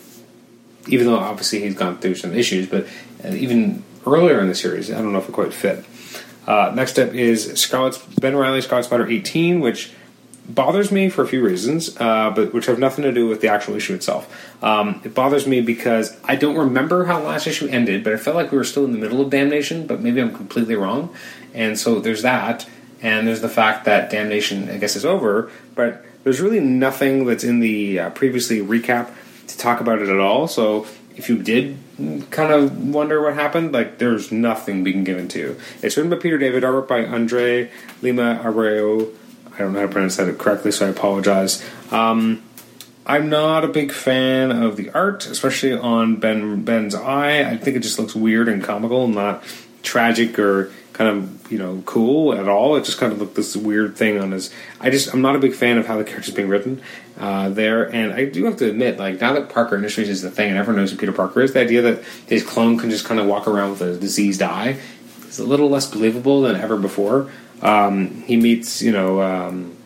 even 0.88 1.06
though 1.06 1.18
obviously 1.18 1.62
he's 1.62 1.74
gone 1.74 1.98
through 1.98 2.14
some 2.14 2.32
issues, 2.32 2.68
but 2.68 2.86
uh, 3.24 3.28
even 3.28 3.82
earlier 4.06 4.40
in 4.40 4.46
the 4.46 4.54
series, 4.54 4.90
I 4.90 4.94
don't 4.94 5.12
know 5.12 5.18
if 5.18 5.28
it 5.28 5.32
quite 5.32 5.52
fit. 5.52 5.84
Uh, 6.46 6.72
next 6.74 6.98
up 6.98 7.12
is 7.12 7.60
Scarlet's 7.60 7.98
Ben 8.20 8.36
Reilly 8.36 8.60
Scarlet 8.60 8.84
Spider 8.84 9.08
18, 9.08 9.58
which 9.58 9.92
bothers 10.48 10.92
me 10.92 11.08
for 11.08 11.22
a 11.22 11.28
few 11.28 11.42
reasons, 11.42 11.96
uh, 11.98 12.30
but 12.30 12.52
which 12.52 12.66
have 12.66 12.78
nothing 12.78 13.04
to 13.04 13.12
do 13.12 13.28
with 13.28 13.40
the 13.40 13.48
actual 13.48 13.74
issue 13.74 13.94
itself. 13.94 14.54
Um, 14.62 15.00
it 15.04 15.14
bothers 15.14 15.46
me 15.46 15.60
because 15.60 16.16
I 16.24 16.36
don't 16.36 16.56
remember 16.56 17.04
how 17.04 17.20
last 17.20 17.46
issue 17.46 17.66
ended, 17.68 18.04
but 18.04 18.12
it 18.12 18.18
felt 18.18 18.36
like 18.36 18.52
we 18.52 18.58
were 18.58 18.64
still 18.64 18.84
in 18.84 18.92
the 18.92 18.98
middle 18.98 19.20
of 19.20 19.30
Damnation, 19.30 19.86
but 19.86 20.00
maybe 20.00 20.20
I'm 20.20 20.34
completely 20.34 20.74
wrong. 20.74 21.14
And 21.54 21.78
so 21.78 22.00
there's 22.00 22.22
that, 22.22 22.68
and 23.02 23.26
there's 23.26 23.40
the 23.40 23.48
fact 23.48 23.84
that 23.86 24.10
Damnation, 24.10 24.70
I 24.70 24.78
guess, 24.78 24.96
is 24.96 25.04
over, 25.04 25.50
but 25.74 26.04
there's 26.24 26.40
really 26.40 26.60
nothing 26.60 27.24
that's 27.24 27.44
in 27.44 27.60
the 27.60 27.98
uh, 27.98 28.10
previously 28.10 28.60
recap 28.60 29.10
to 29.46 29.58
talk 29.58 29.80
about 29.80 30.00
it 30.00 30.08
at 30.08 30.18
all. 30.18 30.48
So 30.48 30.86
if 31.16 31.28
you 31.28 31.42
did 31.42 31.78
kind 32.30 32.52
of 32.52 32.88
wonder 32.94 33.22
what 33.22 33.34
happened, 33.34 33.72
like 33.72 33.98
there's 33.98 34.30
nothing 34.30 34.84
being 34.84 35.02
given 35.04 35.28
to 35.28 35.38
you. 35.38 35.60
It's 35.82 35.96
written 35.96 36.10
by 36.10 36.16
Peter 36.16 36.36
David, 36.36 36.62
artwork 36.62 36.88
by 36.88 37.06
Andre 37.06 37.70
Lima 38.02 38.40
Arroyo 38.44 39.12
I 39.56 39.60
don't 39.60 39.72
know 39.72 39.80
how 39.80 39.86
to 39.86 39.92
pronounce 39.92 40.16
that 40.16 40.38
correctly, 40.38 40.70
so 40.70 40.86
I 40.86 40.90
apologize. 40.90 41.64
Um, 41.90 42.42
I'm 43.06 43.28
not 43.28 43.64
a 43.64 43.68
big 43.68 43.92
fan 43.92 44.50
of 44.50 44.76
the 44.76 44.90
art, 44.90 45.26
especially 45.26 45.72
on 45.72 46.16
Ben 46.16 46.62
Ben's 46.64 46.94
eye. 46.94 47.40
I 47.48 47.56
think 47.56 47.76
it 47.76 47.80
just 47.80 47.98
looks 47.98 48.14
weird 48.14 48.48
and 48.48 48.62
comical, 48.62 49.08
not 49.08 49.42
tragic 49.82 50.38
or 50.38 50.72
kind 50.92 51.10
of 51.10 51.52
you 51.52 51.58
know 51.58 51.82
cool 51.86 52.34
at 52.34 52.48
all. 52.48 52.76
It 52.76 52.84
just 52.84 52.98
kind 52.98 53.12
of 53.12 53.20
looked 53.20 53.36
this 53.36 53.56
weird 53.56 53.96
thing 53.96 54.18
on 54.18 54.32
his. 54.32 54.52
I 54.80 54.90
just 54.90 55.14
I'm 55.14 55.22
not 55.22 55.36
a 55.36 55.38
big 55.38 55.54
fan 55.54 55.78
of 55.78 55.86
how 55.86 55.96
the 55.96 56.04
character's 56.04 56.34
being 56.34 56.48
written 56.48 56.82
uh, 57.18 57.48
there, 57.48 57.84
and 57.94 58.12
I 58.12 58.24
do 58.24 58.44
have 58.44 58.56
to 58.56 58.68
admit, 58.68 58.98
like 58.98 59.20
now 59.20 59.32
that 59.34 59.50
Parker 59.50 59.76
Industries 59.76 60.08
is 60.08 60.22
the 60.22 60.30
thing 60.30 60.50
and 60.50 60.58
everyone 60.58 60.82
knows 60.82 60.90
who 60.90 60.98
Peter 60.98 61.12
Parker 61.12 61.42
is, 61.42 61.52
the 61.52 61.60
idea 61.60 61.82
that 61.82 62.02
his 62.26 62.42
clone 62.42 62.76
can 62.76 62.90
just 62.90 63.04
kind 63.04 63.20
of 63.20 63.26
walk 63.26 63.46
around 63.46 63.70
with 63.70 63.82
a 63.82 63.96
diseased 63.96 64.42
eye 64.42 64.78
is 65.28 65.38
a 65.38 65.44
little 65.44 65.70
less 65.70 65.88
believable 65.88 66.42
than 66.42 66.56
ever 66.56 66.76
before. 66.76 67.30
Um, 67.62 68.22
he 68.22 68.36
meets, 68.36 68.82
you 68.82 68.92
know, 68.92 69.22
um, 69.22 69.76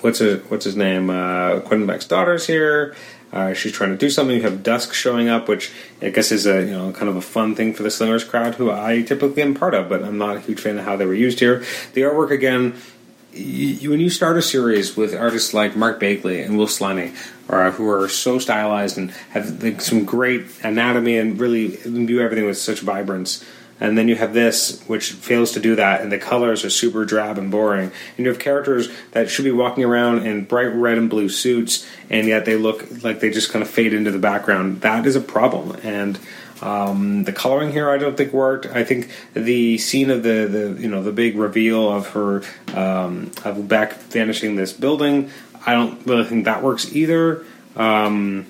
what's 0.00 0.20
his, 0.20 0.42
what's 0.50 0.64
his 0.64 0.76
name? 0.76 1.10
Uh, 1.10 1.60
Quentin 1.60 1.86
Beck's 1.86 2.06
daughter's 2.06 2.46
here. 2.46 2.94
Uh, 3.32 3.52
she's 3.52 3.72
trying 3.72 3.90
to 3.90 3.96
do 3.96 4.08
something. 4.08 4.36
You 4.36 4.42
have 4.42 4.62
Dusk 4.62 4.94
showing 4.94 5.28
up, 5.28 5.48
which 5.48 5.72
I 6.00 6.10
guess 6.10 6.30
is 6.30 6.46
a 6.46 6.62
you 6.62 6.70
know 6.70 6.92
kind 6.92 7.08
of 7.08 7.16
a 7.16 7.20
fun 7.20 7.54
thing 7.54 7.74
for 7.74 7.82
the 7.82 7.90
Slingers 7.90 8.24
crowd, 8.24 8.54
who 8.54 8.70
I 8.70 9.02
typically 9.02 9.42
am 9.42 9.54
part 9.54 9.74
of, 9.74 9.88
but 9.88 10.02
I'm 10.02 10.16
not 10.16 10.36
a 10.36 10.40
huge 10.40 10.60
fan 10.60 10.78
of 10.78 10.84
how 10.84 10.96
they 10.96 11.06
were 11.06 11.14
used 11.14 11.40
here. 11.40 11.64
The 11.92 12.02
artwork 12.02 12.30
again. 12.30 12.74
You, 13.32 13.90
when 13.90 14.00
you 14.00 14.08
start 14.08 14.38
a 14.38 14.42
series 14.42 14.96
with 14.96 15.14
artists 15.14 15.52
like 15.52 15.76
Mark 15.76 16.00
Bagley 16.00 16.40
and 16.40 16.56
Will 16.56 16.68
Sliney, 16.68 17.14
or, 17.48 17.70
who 17.72 17.86
are 17.90 18.08
so 18.08 18.38
stylized 18.38 18.96
and 18.96 19.10
have 19.30 19.62
like, 19.62 19.82
some 19.82 20.06
great 20.06 20.46
anatomy 20.62 21.18
and 21.18 21.38
really 21.38 21.78
imbue 21.84 22.22
everything 22.22 22.46
with 22.46 22.56
such 22.56 22.80
vibrance, 22.80 23.44
and 23.78 23.96
then 23.96 24.08
you 24.08 24.16
have 24.16 24.32
this, 24.32 24.82
which 24.86 25.12
fails 25.12 25.52
to 25.52 25.60
do 25.60 25.76
that, 25.76 26.00
and 26.00 26.10
the 26.10 26.18
colors 26.18 26.64
are 26.64 26.70
super 26.70 27.04
drab 27.04 27.36
and 27.36 27.50
boring. 27.50 27.92
And 28.16 28.24
you 28.24 28.28
have 28.28 28.38
characters 28.38 28.88
that 29.12 29.28
should 29.28 29.44
be 29.44 29.50
walking 29.50 29.84
around 29.84 30.26
in 30.26 30.44
bright 30.44 30.74
red 30.74 30.98
and 30.98 31.10
blue 31.10 31.28
suits, 31.28 31.86
and 32.08 32.26
yet 32.26 32.44
they 32.44 32.56
look 32.56 33.04
like 33.04 33.20
they 33.20 33.30
just 33.30 33.50
kind 33.50 33.62
of 33.62 33.68
fade 33.68 33.92
into 33.92 34.10
the 34.10 34.18
background. 34.18 34.80
That 34.80 35.06
is 35.06 35.14
a 35.14 35.20
problem. 35.20 35.78
And 35.82 36.18
um, 36.62 37.24
the 37.24 37.32
coloring 37.32 37.72
here, 37.72 37.90
I 37.90 37.98
don't 37.98 38.16
think 38.16 38.32
worked. 38.32 38.66
I 38.66 38.82
think 38.82 39.10
the 39.34 39.76
scene 39.76 40.10
of 40.10 40.22
the, 40.22 40.46
the 40.46 40.80
you 40.80 40.88
know 40.88 41.02
the 41.02 41.12
big 41.12 41.36
reveal 41.36 41.90
of 41.90 42.08
her 42.10 42.42
um, 42.74 43.30
of 43.44 43.68
Beck 43.68 43.94
vanishing 44.04 44.56
this 44.56 44.72
building, 44.72 45.30
I 45.66 45.74
don't 45.74 46.04
really 46.06 46.24
think 46.24 46.46
that 46.46 46.62
works 46.62 46.94
either. 46.94 47.44
Um, 47.76 48.46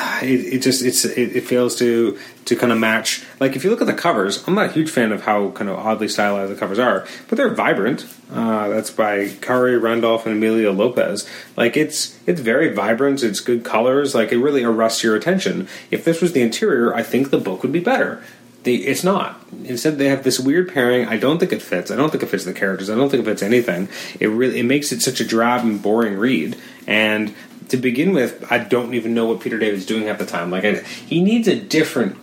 it, 0.22 0.54
it, 0.54 0.58
just 0.62 0.82
it's 0.82 1.04
it, 1.04 1.36
it, 1.36 1.44
fails 1.46 1.76
to 1.76 2.18
to 2.46 2.56
kind 2.56 2.72
of 2.72 2.78
match. 2.78 3.24
Like 3.38 3.56
if 3.56 3.64
you 3.64 3.70
look 3.70 3.80
at 3.80 3.86
the 3.86 3.94
covers, 3.94 4.46
I'm 4.46 4.54
not 4.54 4.66
a 4.66 4.72
huge 4.72 4.90
fan 4.90 5.12
of 5.12 5.22
how 5.22 5.50
kind 5.50 5.68
of 5.68 5.78
oddly 5.78 6.08
stylized 6.08 6.52
the 6.52 6.56
covers 6.56 6.78
are, 6.78 7.06
but 7.28 7.36
they're 7.36 7.54
vibrant. 7.54 8.06
Uh, 8.32 8.68
that's 8.68 8.90
by 8.90 9.28
Khary 9.28 9.80
Randolph 9.80 10.24
and 10.24 10.36
Emilio 10.36 10.72
Lopez. 10.72 11.28
Like 11.56 11.76
it's 11.76 12.18
it's 12.26 12.40
very 12.40 12.72
vibrant. 12.72 13.22
It's 13.22 13.40
good 13.40 13.64
colors. 13.64 14.14
Like 14.14 14.32
it 14.32 14.38
really 14.38 14.62
arrests 14.62 15.02
your 15.02 15.16
attention. 15.16 15.68
If 15.90 16.04
this 16.04 16.20
was 16.20 16.32
the 16.32 16.42
interior, 16.42 16.94
I 16.94 17.02
think 17.02 17.30
the 17.30 17.38
book 17.38 17.62
would 17.62 17.72
be 17.72 17.80
better. 17.80 18.22
The, 18.62 18.86
it's 18.86 19.02
not. 19.02 19.42
Instead, 19.64 19.96
they 19.96 20.08
have 20.08 20.22
this 20.22 20.38
weird 20.38 20.72
pairing. 20.72 21.06
I 21.06 21.16
don't 21.16 21.38
think 21.38 21.50
it 21.50 21.62
fits. 21.62 21.90
I 21.90 21.96
don't 21.96 22.10
think 22.10 22.22
it 22.22 22.28
fits 22.28 22.44
the 22.44 22.52
characters. 22.52 22.90
I 22.90 22.94
don't 22.94 23.08
think 23.08 23.22
it 23.22 23.26
fits 23.26 23.42
anything. 23.42 23.88
It 24.20 24.26
really 24.26 24.60
it 24.60 24.64
makes 24.64 24.92
it 24.92 25.00
such 25.00 25.20
a 25.20 25.24
drab 25.24 25.64
and 25.64 25.82
boring 25.82 26.18
read. 26.18 26.58
And 26.86 27.34
to 27.70 27.76
begin 27.76 28.12
with, 28.12 28.50
I 28.50 28.58
don't 28.58 28.94
even 28.94 29.14
know 29.14 29.26
what 29.26 29.40
Peter 29.40 29.58
David's 29.58 29.86
doing 29.86 30.08
at 30.08 30.18
the 30.18 30.26
time. 30.26 30.50
Like, 30.50 30.64
I, 30.64 30.74
he 30.82 31.22
needs 31.22 31.48
a 31.48 31.58
different 31.58 32.16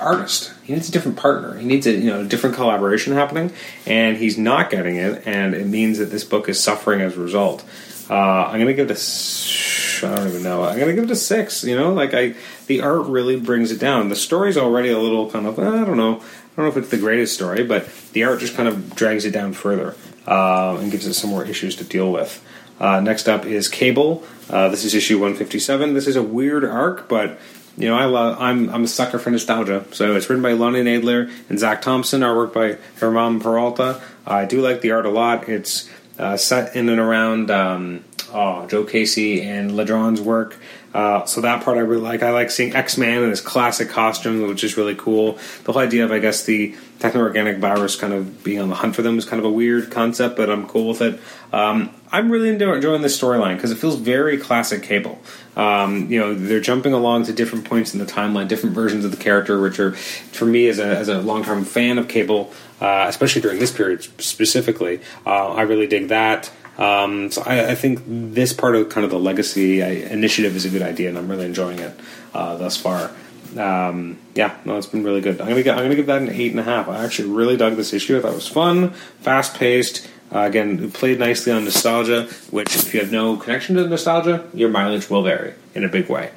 artist. 0.00 0.52
He 0.64 0.72
needs 0.72 0.88
a 0.88 0.92
different 0.92 1.16
partner. 1.16 1.58
He 1.58 1.66
needs 1.66 1.86
a 1.86 1.92
you 1.92 2.10
know 2.10 2.22
a 2.22 2.24
different 2.24 2.56
collaboration 2.56 3.12
happening, 3.12 3.52
and 3.86 4.16
he's 4.16 4.38
not 4.38 4.70
getting 4.70 4.96
it, 4.96 5.26
and 5.26 5.54
it 5.54 5.66
means 5.66 5.98
that 5.98 6.06
this 6.06 6.24
book 6.24 6.48
is 6.48 6.62
suffering 6.62 7.00
as 7.00 7.16
a 7.16 7.20
result. 7.20 7.64
Uh, 8.08 8.14
I'm 8.14 8.58
gonna 8.58 8.74
give 8.74 8.90
it 8.90 8.96
a. 8.96 10.06
I 10.06 10.14
don't 10.16 10.28
even 10.28 10.42
know. 10.42 10.64
I'm 10.64 10.78
gonna 10.78 10.94
give 10.94 11.04
it 11.04 11.10
a 11.10 11.16
six. 11.16 11.62
You 11.62 11.76
know, 11.76 11.92
like 11.92 12.14
I, 12.14 12.34
the 12.66 12.80
art 12.80 13.06
really 13.06 13.38
brings 13.38 13.70
it 13.70 13.78
down. 13.78 14.08
The 14.08 14.16
story's 14.16 14.56
already 14.56 14.88
a 14.90 14.98
little 14.98 15.30
kind 15.30 15.46
of. 15.46 15.58
I 15.58 15.84
don't 15.84 15.96
know. 15.96 16.16
I 16.16 16.56
don't 16.56 16.64
know 16.64 16.68
if 16.68 16.76
it's 16.76 16.88
the 16.88 16.98
greatest 16.98 17.34
story, 17.34 17.62
but 17.62 17.88
the 18.12 18.24
art 18.24 18.40
just 18.40 18.54
kind 18.54 18.68
of 18.68 18.94
drags 18.94 19.24
it 19.24 19.30
down 19.30 19.52
further 19.52 19.94
uh, 20.26 20.76
and 20.80 20.90
gives 20.90 21.06
it 21.06 21.14
some 21.14 21.30
more 21.30 21.44
issues 21.44 21.76
to 21.76 21.84
deal 21.84 22.10
with. 22.10 22.44
Uh, 22.80 23.00
next 23.00 23.28
up 23.28 23.44
is 23.44 23.68
Cable. 23.68 24.24
Uh, 24.48 24.68
this 24.68 24.84
is 24.84 24.94
issue 24.94 25.16
157. 25.16 25.94
This 25.94 26.06
is 26.06 26.16
a 26.16 26.22
weird 26.22 26.64
arc, 26.64 27.08
but 27.08 27.38
you 27.76 27.88
know 27.88 27.96
I 27.96 28.06
love. 28.06 28.36
I'm 28.40 28.68
I'm 28.70 28.84
a 28.84 28.88
sucker 28.88 29.18
for 29.18 29.30
nostalgia. 29.30 29.84
So 29.92 30.16
it's 30.16 30.28
written 30.28 30.42
by 30.42 30.52
Lonnie 30.52 30.82
Nadler 30.82 31.30
and 31.48 31.58
Zach 31.58 31.82
Thompson. 31.82 32.22
Artwork 32.22 32.52
by 32.52 32.78
Herman 32.98 33.40
Peralta. 33.40 34.00
I 34.26 34.46
do 34.46 34.60
like 34.60 34.80
the 34.80 34.92
art 34.92 35.06
a 35.06 35.10
lot. 35.10 35.48
It's 35.48 35.88
uh, 36.18 36.36
set 36.36 36.74
in 36.74 36.88
and 36.88 36.98
around 36.98 37.50
um, 37.50 38.04
oh, 38.32 38.66
Joe 38.66 38.84
Casey 38.84 39.42
and 39.42 39.72
Ladrönn's 39.72 40.20
work. 40.20 40.56
Uh, 40.92 41.24
so 41.24 41.40
that 41.40 41.62
part 41.62 41.76
I 41.76 41.80
really 41.80 42.02
like. 42.02 42.22
I 42.22 42.30
like 42.30 42.50
seeing 42.50 42.74
X 42.74 42.98
Man 42.98 43.22
in 43.22 43.30
his 43.30 43.40
classic 43.40 43.88
costume, 43.88 44.48
which 44.48 44.64
is 44.64 44.76
really 44.76 44.96
cool. 44.96 45.38
The 45.64 45.72
whole 45.72 45.82
idea 45.82 46.04
of, 46.04 46.12
I 46.12 46.18
guess, 46.18 46.44
the 46.44 46.74
techno 47.00 47.22
organic 47.22 47.58
virus 47.58 47.96
kind 47.96 48.12
of 48.12 48.44
being 48.44 48.60
on 48.60 48.68
the 48.68 48.74
hunt 48.76 48.94
for 48.94 49.02
them 49.02 49.18
is 49.18 49.24
kind 49.24 49.40
of 49.40 49.46
a 49.46 49.50
weird 49.50 49.90
concept, 49.90 50.36
but 50.36 50.50
I'm 50.50 50.68
cool 50.68 50.88
with 50.88 51.00
it. 51.00 51.18
Um, 51.52 51.90
I'm 52.12 52.30
really 52.30 52.50
enjoying 52.50 53.02
this 53.02 53.18
storyline 53.18 53.56
because 53.56 53.70
it 53.70 53.78
feels 53.78 53.96
very 53.96 54.36
classic 54.36 54.82
Cable. 54.82 55.20
Um, 55.56 56.10
you 56.12 56.20
know, 56.20 56.34
they're 56.34 56.60
jumping 56.60 56.92
along 56.92 57.24
to 57.24 57.32
different 57.32 57.64
points 57.64 57.94
in 57.94 58.00
the 58.00 58.06
timeline, 58.06 58.48
different 58.48 58.74
versions 58.74 59.04
of 59.04 59.10
the 59.10 59.16
character, 59.16 59.60
which 59.60 59.80
are, 59.80 59.92
for 59.92 60.44
me, 60.44 60.68
as 60.68 60.78
a, 60.78 60.84
as 60.84 61.08
a 61.08 61.20
long 61.20 61.42
term 61.42 61.64
fan 61.64 61.98
of 61.98 62.06
Cable, 62.06 62.52
uh, 62.80 63.06
especially 63.08 63.40
during 63.42 63.58
this 63.58 63.72
period 63.72 64.02
specifically, 64.20 65.00
uh, 65.26 65.54
I 65.54 65.62
really 65.62 65.86
dig 65.86 66.08
that. 66.08 66.52
Um, 66.78 67.30
so 67.30 67.42
I, 67.42 67.72
I, 67.72 67.74
think 67.74 68.00
this 68.06 68.54
part 68.54 68.74
of 68.74 68.88
kind 68.88 69.04
of 69.04 69.10
the 69.10 69.18
legacy 69.18 69.82
initiative 69.82 70.56
is 70.56 70.64
a 70.64 70.70
good 70.70 70.80
idea, 70.80 71.10
and 71.10 71.18
I'm 71.18 71.28
really 71.28 71.44
enjoying 71.44 71.78
it 71.78 71.98
uh, 72.32 72.56
thus 72.56 72.78
far. 72.78 73.10
Um, 73.56 74.18
yeah, 74.34 74.56
no, 74.64 74.76
it's 74.76 74.86
been 74.86 75.02
really 75.02 75.20
good. 75.20 75.40
I'm 75.40 75.48
gonna, 75.48 75.72
I'm 75.72 75.84
gonna 75.84 75.96
give 75.96 76.06
that 76.06 76.22
an 76.22 76.30
eight 76.30 76.50
and 76.50 76.60
a 76.60 76.64
half. 76.64 76.88
I 76.88 77.04
actually 77.04 77.30
really 77.30 77.56
dug 77.56 77.76
this 77.76 77.92
issue. 77.92 78.16
I 78.16 78.20
thought 78.20 78.32
it 78.32 78.36
was 78.36 78.48
fun, 78.48 78.90
fast 79.20 79.56
paced. 79.56 80.08
Uh, 80.32 80.40
again, 80.40 80.92
played 80.92 81.18
nicely 81.18 81.52
on 81.52 81.64
nostalgia, 81.64 82.28
which 82.50 82.76
if 82.76 82.94
you 82.94 83.00
have 83.00 83.10
no 83.10 83.36
connection 83.36 83.74
to 83.74 83.86
nostalgia, 83.88 84.48
your 84.54 84.68
mileage 84.68 85.10
will 85.10 85.22
vary 85.22 85.54
in 85.74 85.82
a 85.82 85.88
big 85.88 86.08
way. 86.08 86.30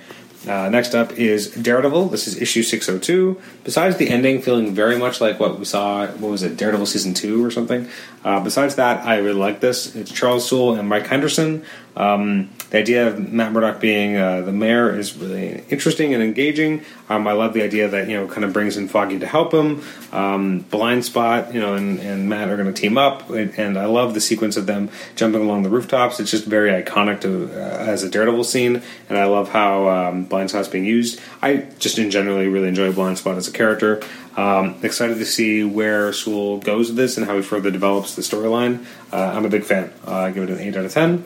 Uh, 0.48 0.68
next 0.70 0.94
up 0.94 1.14
is 1.14 1.52
Daredevil. 1.52 2.10
This 2.10 2.28
is 2.28 2.42
issue 2.42 2.64
602. 2.64 3.40
Besides 3.64 3.96
the 3.98 4.10
ending 4.10 4.42
feeling 4.42 4.74
very 4.74 4.98
much 4.98 5.22
like 5.22 5.40
what 5.40 5.58
we 5.58 5.64
saw, 5.64 6.08
what 6.08 6.32
was 6.32 6.44
it, 6.44 6.58
Daredevil 6.58 6.86
season 6.86 7.14
2 7.14 7.46
or 7.46 7.50
something? 7.50 7.88
Uh, 8.26 8.42
besides 8.42 8.76
that, 8.76 9.06
I 9.06 9.18
really 9.18 9.40
like 9.40 9.62
this. 9.62 9.96
It's 9.96 10.12
Charles 10.12 10.48
Soule 10.48 10.76
and 10.76 10.90
Mike 10.90 11.08
Henderson. 11.08 11.64
Um, 11.96 12.50
the 12.72 12.80
idea 12.80 13.08
of 13.08 13.32
Matt 13.32 13.52
Murdock 13.52 13.80
being 13.80 14.18
uh, 14.18 14.42
the 14.42 14.52
mayor 14.52 14.98
is 14.98 15.16
really 15.16 15.64
interesting 15.70 16.14
and 16.14 16.24
engaging. 16.24 16.84
Um, 17.08 17.28
I 17.28 17.34
love 17.34 17.54
the 17.54 17.62
idea 17.62 17.88
that 17.88 18.10
you 18.10 18.16
know 18.16 18.28
kind 18.28 18.44
of 18.44 18.52
brings 18.52 18.78
in 18.78 18.88
Foggy 18.88 19.20
to 19.20 19.28
help 19.28 19.54
him. 19.54 19.84
Um, 20.12 20.62
Blind 20.62 21.06
Spot, 21.06 21.54
you 21.54 21.60
know, 21.60 21.76
and, 21.76 22.00
and 22.00 22.28
Matt 22.28 22.50
are 22.50 22.58
going 22.58 22.74
to 22.74 22.82
team 22.82 22.98
up, 22.98 23.30
and 23.30 23.78
I 23.78 23.86
love 23.86 24.16
the 24.16 24.22
sequence 24.22 24.58
of 24.58 24.66
them 24.66 24.90
jumping 25.16 25.42
along 25.42 25.64
the 25.64 25.70
rooftops. 25.70 26.20
It's 26.20 26.32
just 26.32 26.46
very 26.46 26.72
iconic 26.72 27.22
to 27.22 27.46
uh, 27.54 27.78
as 27.78 28.02
a 28.02 28.10
Daredevil 28.10 28.44
scene, 28.44 28.82
and 29.08 29.18
I 29.18 29.26
love 29.26 29.50
how 29.50 29.88
um, 29.88 30.26
Blind 30.26 30.50
Spot's 30.50 30.68
being 30.68 30.86
used. 30.86 31.22
I 31.44 31.68
just 31.78 32.00
in 32.00 32.10
generally 32.10 32.48
really 32.48 32.70
enjoy 32.70 32.92
Blind 32.92 33.20
Spot 33.20 33.38
as 33.38 33.48
a 33.48 33.52
character. 33.52 34.02
Um, 34.36 34.78
excited 34.82 35.20
to 35.20 35.26
see 35.26 35.64
where 35.64 36.12
Soule 36.12 36.58
goes 36.58 36.88
with 36.88 36.98
this 36.98 37.18
and 37.18 37.28
how 37.28 37.36
he 37.36 37.44
further 37.44 37.70
develops 37.70 38.16
the 38.16 38.24
storyline. 38.24 38.84
Uh, 39.12 39.32
I'm 39.36 39.46
a 39.46 39.50
big 39.50 39.64
fan. 39.64 39.94
Uh, 40.08 40.16
I 40.16 40.32
give 40.32 40.44
it 40.44 40.50
an 40.50 40.60
eight 40.60 40.76
out 40.76 40.86
of 40.86 40.92
ten. 40.92 41.24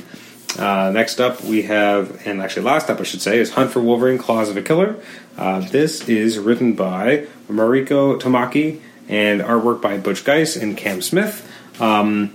Uh, 0.58 0.92
next 0.92 1.20
up, 1.20 1.44
we 1.44 1.64
have, 1.64 2.26
and 2.26 2.42
actually 2.42 2.64
last 2.64 2.90
up, 2.90 3.00
I 3.00 3.04
should 3.04 3.22
say, 3.22 3.38
is 3.38 3.52
Hunt 3.52 3.72
for 3.72 3.82
Wolverine: 3.82 4.18
Claws 4.18 4.50
of 4.50 4.58
a 4.58 4.62
Killer. 4.62 4.96
Uh, 5.38 5.60
this 5.60 6.08
is 6.10 6.40
written 6.40 6.74
by 6.74 7.28
Mariko 7.50 8.20
Tamaki 8.20 8.80
and 9.08 9.42
artwork 9.42 9.82
by 9.82 9.98
Butch 9.98 10.24
Guice 10.24 10.56
and 10.56 10.76
Cam 10.76 11.02
Smith. 11.02 11.48
Um, 11.80 12.34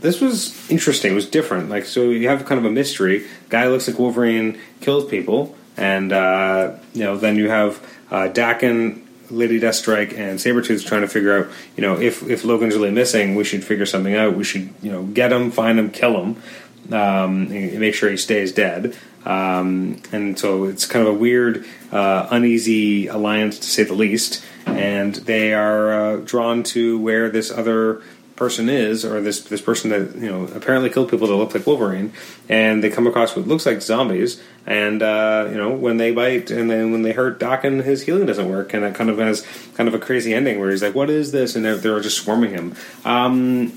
this 0.00 0.20
was 0.20 0.70
interesting. 0.70 1.12
It 1.12 1.14
was 1.14 1.28
different. 1.28 1.70
Like, 1.70 1.86
so 1.86 2.10
you 2.10 2.28
have 2.28 2.44
kind 2.44 2.58
of 2.58 2.64
a 2.64 2.70
mystery. 2.70 3.26
Guy 3.48 3.68
looks 3.68 3.88
like 3.88 3.98
Wolverine, 3.98 4.58
kills 4.80 5.08
people, 5.08 5.56
and 5.76 6.12
uh, 6.12 6.76
you 6.92 7.04
know, 7.04 7.16
then 7.16 7.36
you 7.36 7.48
have 7.48 7.82
uh, 8.10 8.28
Daken 8.28 9.02
Lady 9.30 9.58
Deathstrike 9.58 10.12
and 10.18 10.38
Sabretooth 10.38 10.84
trying 10.84 11.00
to 11.00 11.08
figure 11.08 11.38
out, 11.38 11.50
you 11.74 11.80
know, 11.80 11.98
if, 11.98 12.22
if 12.28 12.44
Logan's 12.44 12.74
really 12.74 12.90
missing, 12.90 13.34
we 13.34 13.44
should 13.44 13.64
figure 13.64 13.86
something 13.86 14.14
out. 14.14 14.34
We 14.34 14.44
should, 14.44 14.74
you 14.82 14.92
know, 14.92 15.04
get 15.04 15.32
him, 15.32 15.50
find 15.50 15.78
him, 15.78 15.90
kill 15.90 16.22
him 16.22 16.42
um, 16.90 17.48
make 17.48 17.94
sure 17.94 18.10
he 18.10 18.16
stays 18.16 18.52
dead. 18.52 18.96
Um, 19.24 20.02
and 20.10 20.38
so 20.38 20.64
it's 20.64 20.84
kind 20.86 21.06
of 21.06 21.14
a 21.14 21.16
weird, 21.16 21.64
uh, 21.92 22.26
uneasy 22.30 23.06
alliance 23.06 23.58
to 23.60 23.66
say 23.66 23.84
the 23.84 23.94
least. 23.94 24.44
And 24.66 25.14
they 25.14 25.54
are 25.54 25.92
uh, 25.92 26.16
drawn 26.16 26.62
to 26.64 26.98
where 26.98 27.30
this 27.30 27.50
other 27.50 28.02
person 28.42 28.68
is, 28.68 29.04
or 29.04 29.20
this 29.20 29.42
this 29.42 29.60
person 29.60 29.90
that 29.90 30.16
you 30.16 30.28
know 30.28 30.44
apparently 30.54 30.90
killed 30.90 31.08
people 31.10 31.28
that 31.28 31.36
look 31.36 31.54
like 31.54 31.66
Wolverine, 31.66 32.12
and 32.48 32.82
they 32.82 32.90
come 32.90 33.06
across 33.06 33.36
what 33.36 33.46
looks 33.46 33.66
like 33.66 33.80
zombies. 33.82 34.42
And 34.66 35.02
uh, 35.02 35.48
you 35.50 35.56
know 35.56 35.70
when 35.70 35.96
they 35.98 36.12
bite, 36.12 36.50
and 36.50 36.70
then 36.70 36.92
when 36.92 37.02
they 37.02 37.12
hurt 37.12 37.38
Daken, 37.38 37.84
his 37.84 38.02
healing 38.02 38.26
doesn't 38.26 38.48
work, 38.48 38.74
and 38.74 38.84
it 38.84 38.94
kind 38.94 39.10
of 39.10 39.18
has 39.18 39.46
kind 39.74 39.88
of 39.88 39.94
a 39.94 39.98
crazy 39.98 40.34
ending 40.34 40.58
where 40.58 40.70
he's 40.70 40.82
like, 40.82 40.94
"What 40.94 41.10
is 41.10 41.32
this?" 41.32 41.54
And 41.54 41.64
they're, 41.64 41.76
they're 41.76 42.00
just 42.00 42.18
swarming 42.18 42.50
him. 42.50 42.74
Um, 43.04 43.72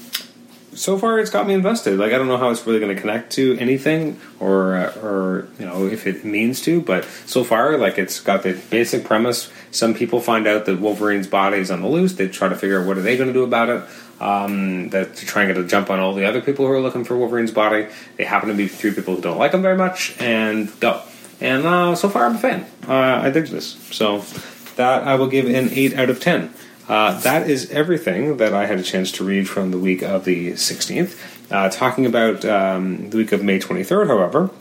so 0.76 0.98
far 0.98 1.20
it's 1.20 1.30
got 1.30 1.48
me 1.48 1.54
invested. 1.54 1.98
Like 1.98 2.14
I 2.14 2.18
don't 2.18 2.28
know 2.28 2.38
how 2.38 2.50
it's 2.50 2.66
really 2.68 2.80
going 2.80 2.94
to 2.94 3.02
connect 3.02 3.32
to 3.34 3.58
anything, 3.58 4.20
or 4.40 4.76
uh, 4.76 5.00
or 5.02 5.48
you 5.58 5.66
know 5.66 5.88
if 5.88 6.06
it 6.06 6.24
means 6.24 6.62
to, 6.62 6.82
but 6.82 7.06
so 7.26 7.44
far 7.44 7.78
like 7.78 7.98
it's 7.98 8.20
got 8.20 8.44
the 8.44 8.54
basic 8.70 9.06
premise. 9.06 9.52
Some 9.72 9.94
people 9.94 10.20
find 10.20 10.48
out 10.48 10.66
that 10.66 10.80
Wolverine's 10.80 11.28
body 11.28 11.58
is 11.58 11.72
on 11.72 11.82
the 11.82 11.88
loose. 11.88 12.14
They 12.14 12.28
try 12.28 12.50
to 12.50 12.56
figure 12.56 12.80
out 12.80 12.88
what 12.88 12.98
are 12.98 13.02
they 13.02 13.18
going 13.18 13.28
to 13.28 13.34
do 13.34 13.44
about 13.44 13.70
it. 13.70 13.84
Um, 14.22 14.90
that 14.90 15.16
to 15.18 15.26
try 15.26 15.44
and 15.44 15.54
get 15.54 15.62
a 15.62 15.68
jump 15.68 15.90
on 15.90 16.00
all 16.00 16.14
the 16.14 16.26
other 16.26 16.42
people 16.42 16.66
who 16.66 16.72
are 16.72 16.80
looking 16.80 17.04
for 17.04 17.18
Wolverine's 17.18 17.52
body. 17.52 17.88
They 18.18 18.24
happen 18.24 18.50
to 18.50 18.56
be 18.56 18.68
three 18.68 18.94
people 18.94 19.16
who 19.16 19.22
don't 19.22 19.38
like 19.38 19.54
him 19.54 19.62
very 19.62 19.78
much, 19.78 20.16
and 20.20 20.72
go. 20.80 21.02
And 21.42 21.66
uh, 21.66 21.96
so 21.96 22.10
far 22.10 22.26
I'm 22.26 22.36
a 22.36 22.40
fan. 22.40 22.66
Uh, 22.88 22.94
I 23.24 23.30
dig 23.30 23.48
this. 23.48 23.74
So 23.92 24.24
that 24.76 25.04
I 25.04 25.16
will 25.16 25.28
give 25.28 25.46
an 25.46 25.70
eight 25.72 25.96
out 25.96 26.10
of 26.10 26.20
ten. 26.20 26.54
Uh, 26.88 27.20
that 27.22 27.50
is 27.50 27.72
everything 27.72 28.38
that 28.38 28.54
I 28.54 28.68
had 28.68 28.80
a 28.80 28.84
chance 28.84 29.12
to 29.14 29.24
read 29.24 29.50
from 29.50 29.72
the 29.72 29.80
week 29.80 30.04
of 30.04 30.24
the 30.24 30.52
16th. 30.52 31.52
Uh, 31.52 31.70
talking 31.70 32.06
about 32.06 32.46
um, 32.46 33.10
the 33.10 33.18
week 33.18 33.32
of 33.32 33.44
May 33.44 33.60
23rd, 33.60 34.08
however, 34.08 34.52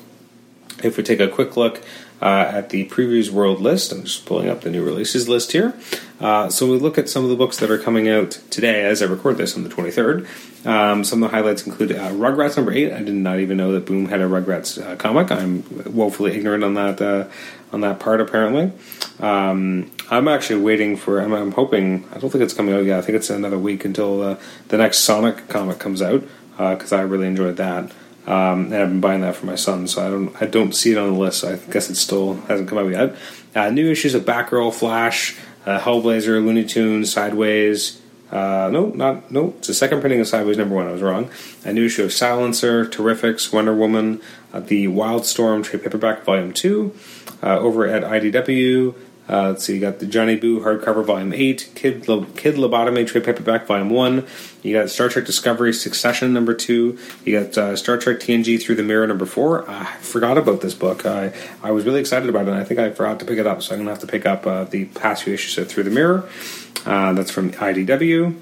if 0.83 0.97
we 0.97 1.03
take 1.03 1.21
a 1.21 1.29
quick 1.29 1.57
look 1.57 1.83
uh, 2.23 2.51
at 2.53 2.71
the 2.71 2.89
previews 2.89 3.31
world 3.31 3.61
list, 3.61 3.93
I'm 3.93 4.05
just 4.05 4.25
pulling 4.25 4.49
up 4.49 4.63
the 4.63 4.71
new 4.71 4.85
releases 4.85 5.29
list 5.29 5.53
here. 5.53 5.75
Uh, 6.21 6.49
so 6.49 6.71
we 6.71 6.79
look 6.79 6.97
at 6.97 7.09
some 7.09 7.25
of 7.25 7.31
the 7.31 7.37
books 7.37 7.59
that 7.59 7.71
are 7.71 7.79
coming 7.79 8.09
out 8.09 8.31
today 8.51 8.85
as 8.85 9.03
I 9.03 9.07
record 9.07 9.37
this 9.37 9.57
on 9.57 9.65
the 9.65 9.69
23rd. 9.69 10.27
Um, 10.67 11.05
some 11.05 11.23
of 11.23 11.31
the 11.31 11.37
highlights 11.37 11.67
include 11.67 11.93
uh, 11.93 12.11
Rugrats 12.11 12.57
number 12.57 12.73
eight. 12.73 12.93
I 12.93 13.03
did 13.03 13.15
not 13.15 13.41
even 13.41 13.57
know 13.57 13.73
that 13.73 13.85
Boom 13.85 14.07
had 14.07 14.21
a 14.21 14.25
Rugrats 14.25 14.83
uh, 14.83 14.97
comic. 14.97 15.31
I'm 15.31 15.65
woefully 15.93 16.33
ignorant 16.33 16.65
on 16.65 16.75
that 16.75 17.03
uh, 17.03 17.29
on 17.73 17.83
that 17.83 18.01
part. 18.01 18.21
Apparently, 18.21 18.73
um, 19.21 19.91
I'm 20.11 20.29
actually 20.29 20.63
waiting 20.63 20.97
for. 20.97 21.21
I'm, 21.21 21.35
I'm, 21.35 21.53
hoping. 21.53 22.09
I 22.13 22.19
don't 22.19 22.31
think 22.31 22.43
it's 22.43 22.55
coming 22.55 22.75
out 22.75 22.85
yet. 22.85 22.99
I 22.99 23.03
think 23.03 23.17
it's 23.17 23.29
another 23.29 23.59
week 23.59 23.85
until 23.85 24.23
uh, 24.23 24.37
the 24.69 24.79
next 24.79 25.01
Sonic 25.01 25.49
comic 25.49 25.79
comes 25.79 26.01
out 26.01 26.25
because 26.57 26.93
I 26.93 27.03
really 27.03 27.27
enjoyed 27.27 27.57
that. 27.59 27.93
Um, 28.27 28.73
and 28.73 28.77
I've 28.77 28.89
been 28.89 29.01
buying 29.01 29.21
that 29.21 29.37
for 29.37 29.47
my 29.47 29.55
son, 29.55 29.87
so 29.87 30.07
I 30.07 30.11
don't 30.11 30.43
I 30.43 30.47
don't 30.47 30.75
see 30.75 30.93
it 30.93 30.99
on 30.99 31.13
the 31.13 31.19
list. 31.19 31.45
I 31.45 31.57
guess 31.57 31.91
it 31.91 31.97
still 31.97 32.35
hasn't 32.43 32.69
come 32.69 32.79
out 32.79 32.91
yet. 32.91 33.17
Uh, 33.55 33.71
new 33.71 33.91
issues 33.91 34.15
of 34.15 34.25
Batgirl, 34.25 34.73
Flash, 34.73 35.37
uh, 35.67 35.79
Hellblazer, 35.79 36.45
Looney 36.45 36.65
Tunes, 36.65 37.13
Sideways. 37.13 38.01
Uh, 38.31 38.69
no, 38.73 38.87
not 38.87 39.31
no. 39.31 39.55
It's 39.59 39.69
the 39.69 39.75
second 39.75 40.01
printing 40.01 40.21
of 40.21 40.27
Sideways 40.27 40.57
number 40.57 40.75
one. 40.75 40.89
I 40.89 40.93
was 40.93 41.03
wrong. 41.03 41.31
A 41.65 41.73
new 41.73 41.85
issue 41.87 42.05
of 42.05 42.13
Silencer, 42.13 42.87
Terrifics, 42.87 43.53
Wonder 43.53 43.75
Woman, 43.75 44.21
uh, 44.53 44.61
the 44.61 44.89
Wildstorm 44.89 45.63
trade 45.63 45.83
paperback 45.83 46.25
volume 46.25 46.53
two. 46.53 46.95
Uh, 47.43 47.59
over 47.59 47.87
at 47.87 48.03
IDW, 48.03 48.95
uh, 49.29 49.49
let's 49.49 49.65
see, 49.65 49.75
you 49.75 49.81
got 49.81 50.01
the 50.01 50.07
Johnny 50.07 50.37
Boo 50.37 50.61
hardcover 50.61 51.05
volume 51.05 51.33
8, 51.33 51.73
Kid, 51.75 52.09
Lo- 52.09 52.27
Kid 52.37 52.57
Lobotomy 52.57 53.07
trade 53.07 53.25
paperback 53.25 53.67
volume 53.67 53.89
1, 53.89 54.27
you 54.63 54.75
got 54.75 54.91
Star 54.91 55.09
Trek 55.09 55.25
Discovery 55.25 55.73
Succession 55.73 56.33
number 56.33 56.53
2, 56.53 56.99
you 57.25 57.41
got 57.41 57.57
uh, 57.57 57.75
Star 57.77 57.97
Trek 57.97 58.19
TNG 58.19 58.63
Through 58.63 58.75
the 58.75 58.83
Mirror 58.83 59.07
number 59.07 59.27
4. 59.27 59.71
I 59.71 59.85
forgot 59.97 60.37
about 60.37 60.61
this 60.61 60.75
book. 60.75 61.07
I, 61.07 61.33
I 61.63 61.71
was 61.71 61.85
really 61.85 62.01
excited 62.01 62.29
about 62.29 62.47
it, 62.47 62.51
and 62.51 62.59
I 62.59 62.65
think 62.65 62.81
I 62.81 62.91
forgot 62.91 63.19
to 63.21 63.25
pick 63.25 63.39
it 63.39 63.47
up, 63.47 63.63
so 63.63 63.75
I'm 63.75 63.79
going 63.79 63.87
to 63.87 63.93
have 63.93 64.01
to 64.01 64.07
pick 64.07 64.27
up 64.27 64.47
uh, 64.47 64.65
the 64.65 64.85
past 64.87 65.25
few 65.25 65.33
issues 65.33 65.57
of 65.57 65.69
Through 65.69 65.85
the 65.85 65.91
Mirror. 65.91 66.29
Uh, 66.85 67.15
that's 67.15 67.31
from 67.31 67.53
IDW. 67.53 68.39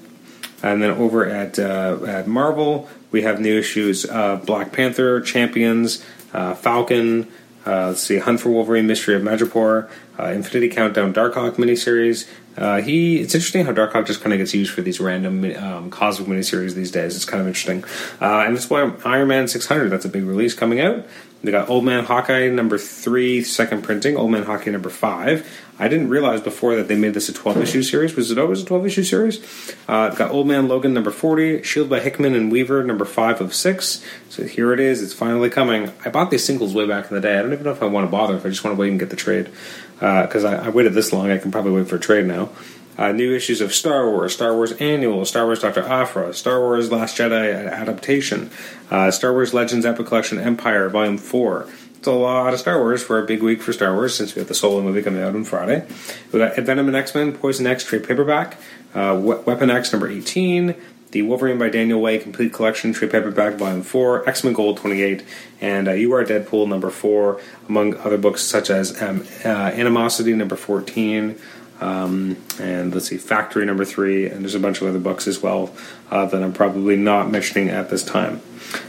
And 0.64 0.82
then 0.82 0.90
over 0.90 1.26
at, 1.26 1.58
uh, 1.58 1.98
at 2.06 2.28
Marvel, 2.28 2.88
we 3.10 3.22
have 3.22 3.40
new 3.40 3.58
issues 3.58 4.04
of 4.04 4.46
Black 4.46 4.72
Panther, 4.72 5.20
Champions, 5.20 6.04
uh, 6.32 6.54
Falcon, 6.54 7.30
uh, 7.66 7.88
let's 7.88 8.02
see, 8.02 8.18
Hunt 8.18 8.40
for 8.40 8.50
Wolverine, 8.50 8.86
Mystery 8.86 9.14
of 9.14 9.22
Madripoor, 9.22 9.88
uh, 10.18 10.24
Infinity 10.24 10.68
Countdown, 10.68 11.14
Darkhawk 11.14 11.52
miniseries. 11.52 12.28
Uh, 12.56 12.82
he, 12.82 13.20
it's 13.20 13.34
interesting 13.34 13.64
how 13.64 13.72
Darkhawk 13.72 14.06
just 14.06 14.20
kind 14.20 14.32
of 14.32 14.38
gets 14.38 14.52
used 14.52 14.72
for 14.72 14.82
these 14.82 15.00
random 15.00 15.44
um, 15.56 15.90
cosmic 15.90 16.28
miniseries 16.28 16.74
these 16.74 16.90
days. 16.90 17.16
It's 17.16 17.24
kind 17.24 17.40
of 17.40 17.46
interesting. 17.46 17.84
Uh, 18.20 18.40
and 18.40 18.56
it's 18.56 18.68
why 18.68 18.92
Iron 19.04 19.28
Man 19.28 19.48
600. 19.48 19.88
That's 19.90 20.04
a 20.04 20.08
big 20.08 20.24
release 20.24 20.54
coming 20.54 20.80
out. 20.80 21.06
They 21.42 21.50
got 21.50 21.68
Old 21.68 21.84
Man 21.84 22.04
Hawkeye 22.04 22.48
number 22.48 22.78
three, 22.78 23.42
second 23.42 23.82
printing. 23.82 24.16
Old 24.16 24.30
Man 24.30 24.44
Hawkeye 24.44 24.70
number 24.70 24.90
five. 24.90 25.48
I 25.76 25.88
didn't 25.88 26.08
realize 26.08 26.40
before 26.40 26.76
that 26.76 26.86
they 26.86 26.94
made 26.94 27.14
this 27.14 27.28
a 27.28 27.32
12 27.32 27.62
issue 27.62 27.82
series. 27.82 28.14
Was 28.14 28.30
it 28.30 28.38
always 28.38 28.62
a 28.62 28.64
12 28.64 28.86
issue 28.86 29.02
series? 29.02 29.74
Uh, 29.88 30.10
got 30.10 30.30
Old 30.30 30.46
Man 30.46 30.68
Logan 30.68 30.94
number 30.94 31.10
40, 31.10 31.64
Shield 31.64 31.90
by 31.90 31.98
Hickman 31.98 32.36
and 32.36 32.52
Weaver 32.52 32.84
number 32.84 33.04
5 33.04 33.40
of 33.40 33.54
6. 33.54 34.04
So 34.28 34.44
here 34.44 34.72
it 34.72 34.78
is. 34.78 35.02
It's 35.02 35.12
finally 35.12 35.50
coming. 35.50 35.90
I 36.04 36.10
bought 36.10 36.30
these 36.30 36.44
singles 36.44 36.74
way 36.74 36.86
back 36.86 37.10
in 37.10 37.14
the 37.16 37.20
day. 37.20 37.36
I 37.36 37.42
don't 37.42 37.52
even 37.52 37.64
know 37.64 37.72
if 37.72 37.82
I 37.82 37.86
want 37.86 38.06
to 38.06 38.10
bother, 38.10 38.36
if 38.36 38.46
I 38.46 38.48
just 38.48 38.62
want 38.62 38.76
to 38.76 38.80
wait 38.80 38.90
and 38.90 39.00
get 39.00 39.10
the 39.10 39.16
trade. 39.16 39.50
Because 39.94 40.44
uh, 40.44 40.50
I, 40.50 40.66
I 40.66 40.68
waited 40.68 40.94
this 40.94 41.12
long, 41.12 41.30
I 41.30 41.38
can 41.38 41.50
probably 41.50 41.72
wait 41.72 41.88
for 41.88 41.96
a 41.96 42.00
trade 42.00 42.26
now. 42.26 42.50
Uh, 42.98 43.10
new 43.10 43.34
issues 43.34 43.60
of 43.60 43.72
Star 43.72 44.10
Wars, 44.10 44.34
Star 44.34 44.54
Wars 44.54 44.72
Annual, 44.72 45.24
Star 45.24 45.46
Wars 45.46 45.60
Dr. 45.60 45.82
Aphra, 45.82 46.34
Star 46.34 46.60
Wars 46.60 46.92
Last 46.92 47.16
Jedi 47.16 47.70
adaptation, 47.70 48.50
uh, 48.90 49.10
Star 49.10 49.32
Wars 49.32 49.54
Legends 49.54 49.86
Epic 49.86 50.06
Collection 50.06 50.38
Empire 50.38 50.88
Volume 50.90 51.16
4, 51.16 51.66
It's 51.96 52.06
a 52.06 52.12
lot 52.12 52.52
of 52.52 52.60
Star 52.60 52.78
Wars 52.78 53.02
for 53.02 53.18
a 53.18 53.24
big 53.24 53.42
week 53.42 53.62
for 53.62 53.72
Star 53.72 53.94
Wars 53.94 54.14
since 54.14 54.34
we 54.34 54.40
have 54.40 54.48
the 54.48 54.54
Solo 54.54 54.82
movie 54.82 55.02
coming 55.02 55.22
out 55.22 55.34
on 55.34 55.44
Friday. 55.44 55.86
We 56.32 56.40
got 56.40 56.56
Venom 56.56 56.88
and 56.88 56.96
X 56.96 57.14
Men, 57.14 57.32
Poison 57.32 57.66
X 57.66 57.84
trade 57.84 58.06
paperback, 58.06 58.58
uh, 58.94 59.18
Weapon 59.18 59.70
X 59.70 59.92
number 59.92 60.08
18, 60.08 60.74
the 61.12 61.22
Wolverine 61.22 61.58
by 61.58 61.68
Daniel 61.68 62.00
Way 62.00 62.18
complete 62.18 62.52
collection 62.52 62.92
trade 62.92 63.12
paperback 63.12 63.54
volume 63.54 63.82
4, 63.82 64.28
X 64.28 64.44
Men 64.44 64.52
Gold 64.52 64.78
28, 64.78 65.22
and 65.60 65.88
uh, 65.88 65.92
You 65.92 66.12
Are 66.14 66.24
Deadpool 66.24 66.66
number 66.68 66.90
4, 66.90 67.40
among 67.68 67.96
other 67.98 68.18
books 68.18 68.42
such 68.42 68.68
as 68.68 69.00
um, 69.00 69.24
uh, 69.44 69.48
Animosity 69.48 70.32
number 70.34 70.56
14. 70.56 71.38
Um, 71.82 72.36
and 72.60 72.94
let's 72.94 73.08
see, 73.08 73.18
Factory 73.18 73.66
number 73.66 73.84
three, 73.84 74.26
and 74.26 74.42
there's 74.42 74.54
a 74.54 74.60
bunch 74.60 74.80
of 74.80 74.86
other 74.86 75.00
books 75.00 75.26
as 75.26 75.42
well 75.42 75.74
uh, 76.12 76.26
that 76.26 76.42
I'm 76.42 76.52
probably 76.52 76.96
not 76.96 77.30
mentioning 77.30 77.70
at 77.70 77.88
this 77.88 78.04
time. 78.04 78.42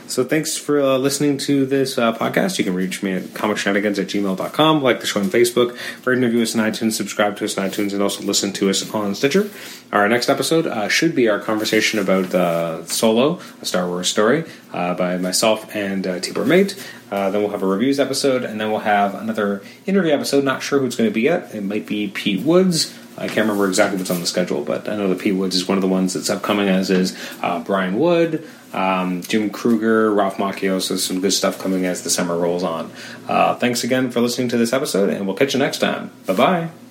So 0.08 0.24
thanks 0.24 0.58
for 0.58 0.82
uh, 0.82 0.98
listening 0.98 1.38
to 1.40 1.66
this 1.66 1.98
uh, 1.98 2.14
podcast. 2.14 2.58
You 2.58 2.66
can 2.66 2.74
reach 2.76 3.02
me 3.02 3.14
at 3.14 3.24
comicshenanigans 3.24 3.98
at 3.98 4.08
gmail.com, 4.08 4.84
like 4.84 5.00
the 5.00 5.08
show 5.08 5.22
on 5.22 5.28
Facebook, 5.28 5.76
rate 6.06 6.22
and 6.22 6.36
us 6.36 6.56
on 6.56 6.70
iTunes, 6.70 6.94
subscribe 6.94 7.38
to 7.38 7.46
us 7.46 7.58
on 7.58 7.70
iTunes, 7.70 7.94
and 7.94 8.02
also 8.02 8.24
listen 8.24 8.52
to 8.54 8.70
us 8.70 8.94
on 8.94 9.16
Stitcher. 9.16 9.50
Our 9.92 10.08
next 10.10 10.30
episode 10.30 10.68
uh, 10.68 10.88
should 10.90 11.16
be 11.16 11.30
our 11.30 11.40
conversation 11.40 12.00
about 12.00 12.36
uh, 12.36 12.86
Solo, 12.86 13.40
a 13.62 13.66
Star 13.66 13.88
Wars 13.88 14.10
story, 14.10 14.44
uh, 14.74 14.94
by 14.94 15.18
myself 15.18 15.74
and 15.76 16.06
uh, 16.06 16.20
Tibor 16.20 16.46
Mate. 16.46 16.76
Uh, 17.10 17.30
then 17.30 17.42
we'll 17.42 17.52
have 17.52 17.64
a 17.64 17.68
reviews 17.68 18.00
episode, 18.00 18.44
and 18.44 18.60
then 18.60 18.72
we'll 18.72 18.82
have 18.82 19.16
another 19.16 19.64
interview 19.86 20.12
episode. 20.12 20.44
Not 20.44 20.62
sure 20.62 20.80
who 20.80 20.86
it's 20.86 20.96
going 20.96 21.10
to 21.10 21.14
be 21.14 21.22
yet. 21.22 21.56
It 21.56 21.64
might 21.64 21.88
be 21.88 22.08
Pete 22.08 22.42
Woods. 22.42 22.98
I 23.18 23.28
can't 23.28 23.48
remember 23.48 23.68
exactly 23.68 23.98
what's 23.98 24.12
on 24.12 24.20
the 24.20 24.26
schedule, 24.26 24.64
but 24.64 24.90
I 24.90 24.96
know 24.96 25.08
that 25.10 25.20
Pete 25.20 25.36
Woods 25.36 25.56
is 25.56 25.68
one 25.68 25.78
of 25.78 25.82
the 25.82 25.88
ones 25.88 26.14
that's 26.14 26.30
upcoming, 26.30 26.68
as 26.68 26.90
is 26.90 27.18
uh, 27.42 27.60
Brian 27.64 28.00
Wood, 28.00 28.48
um, 28.74 29.22
Jim 29.22 29.50
Krueger, 29.50 30.12
Ralph 30.14 30.38
Macchio. 30.38 30.82
So 30.82 30.98
some 30.98 31.22
good 31.22 31.34
stuff 31.34 31.60
coming 31.60 31.86
as 31.86 32.04
the 32.04 32.10
summer 32.10 32.38
rolls 32.38 32.64
on. 32.64 32.92
Uh, 33.28 33.56
thanks 33.56 33.84
again 33.84 34.12
for 34.12 34.20
listening 34.20 34.50
to 34.50 34.58
this 34.58 34.74
episode, 34.74 35.10
and 35.10 35.28
we'll 35.28 35.36
catch 35.36 35.54
you 35.54 35.60
next 35.60 35.78
time. 35.78 36.12
Bye 36.26 36.34
bye. 36.34 36.83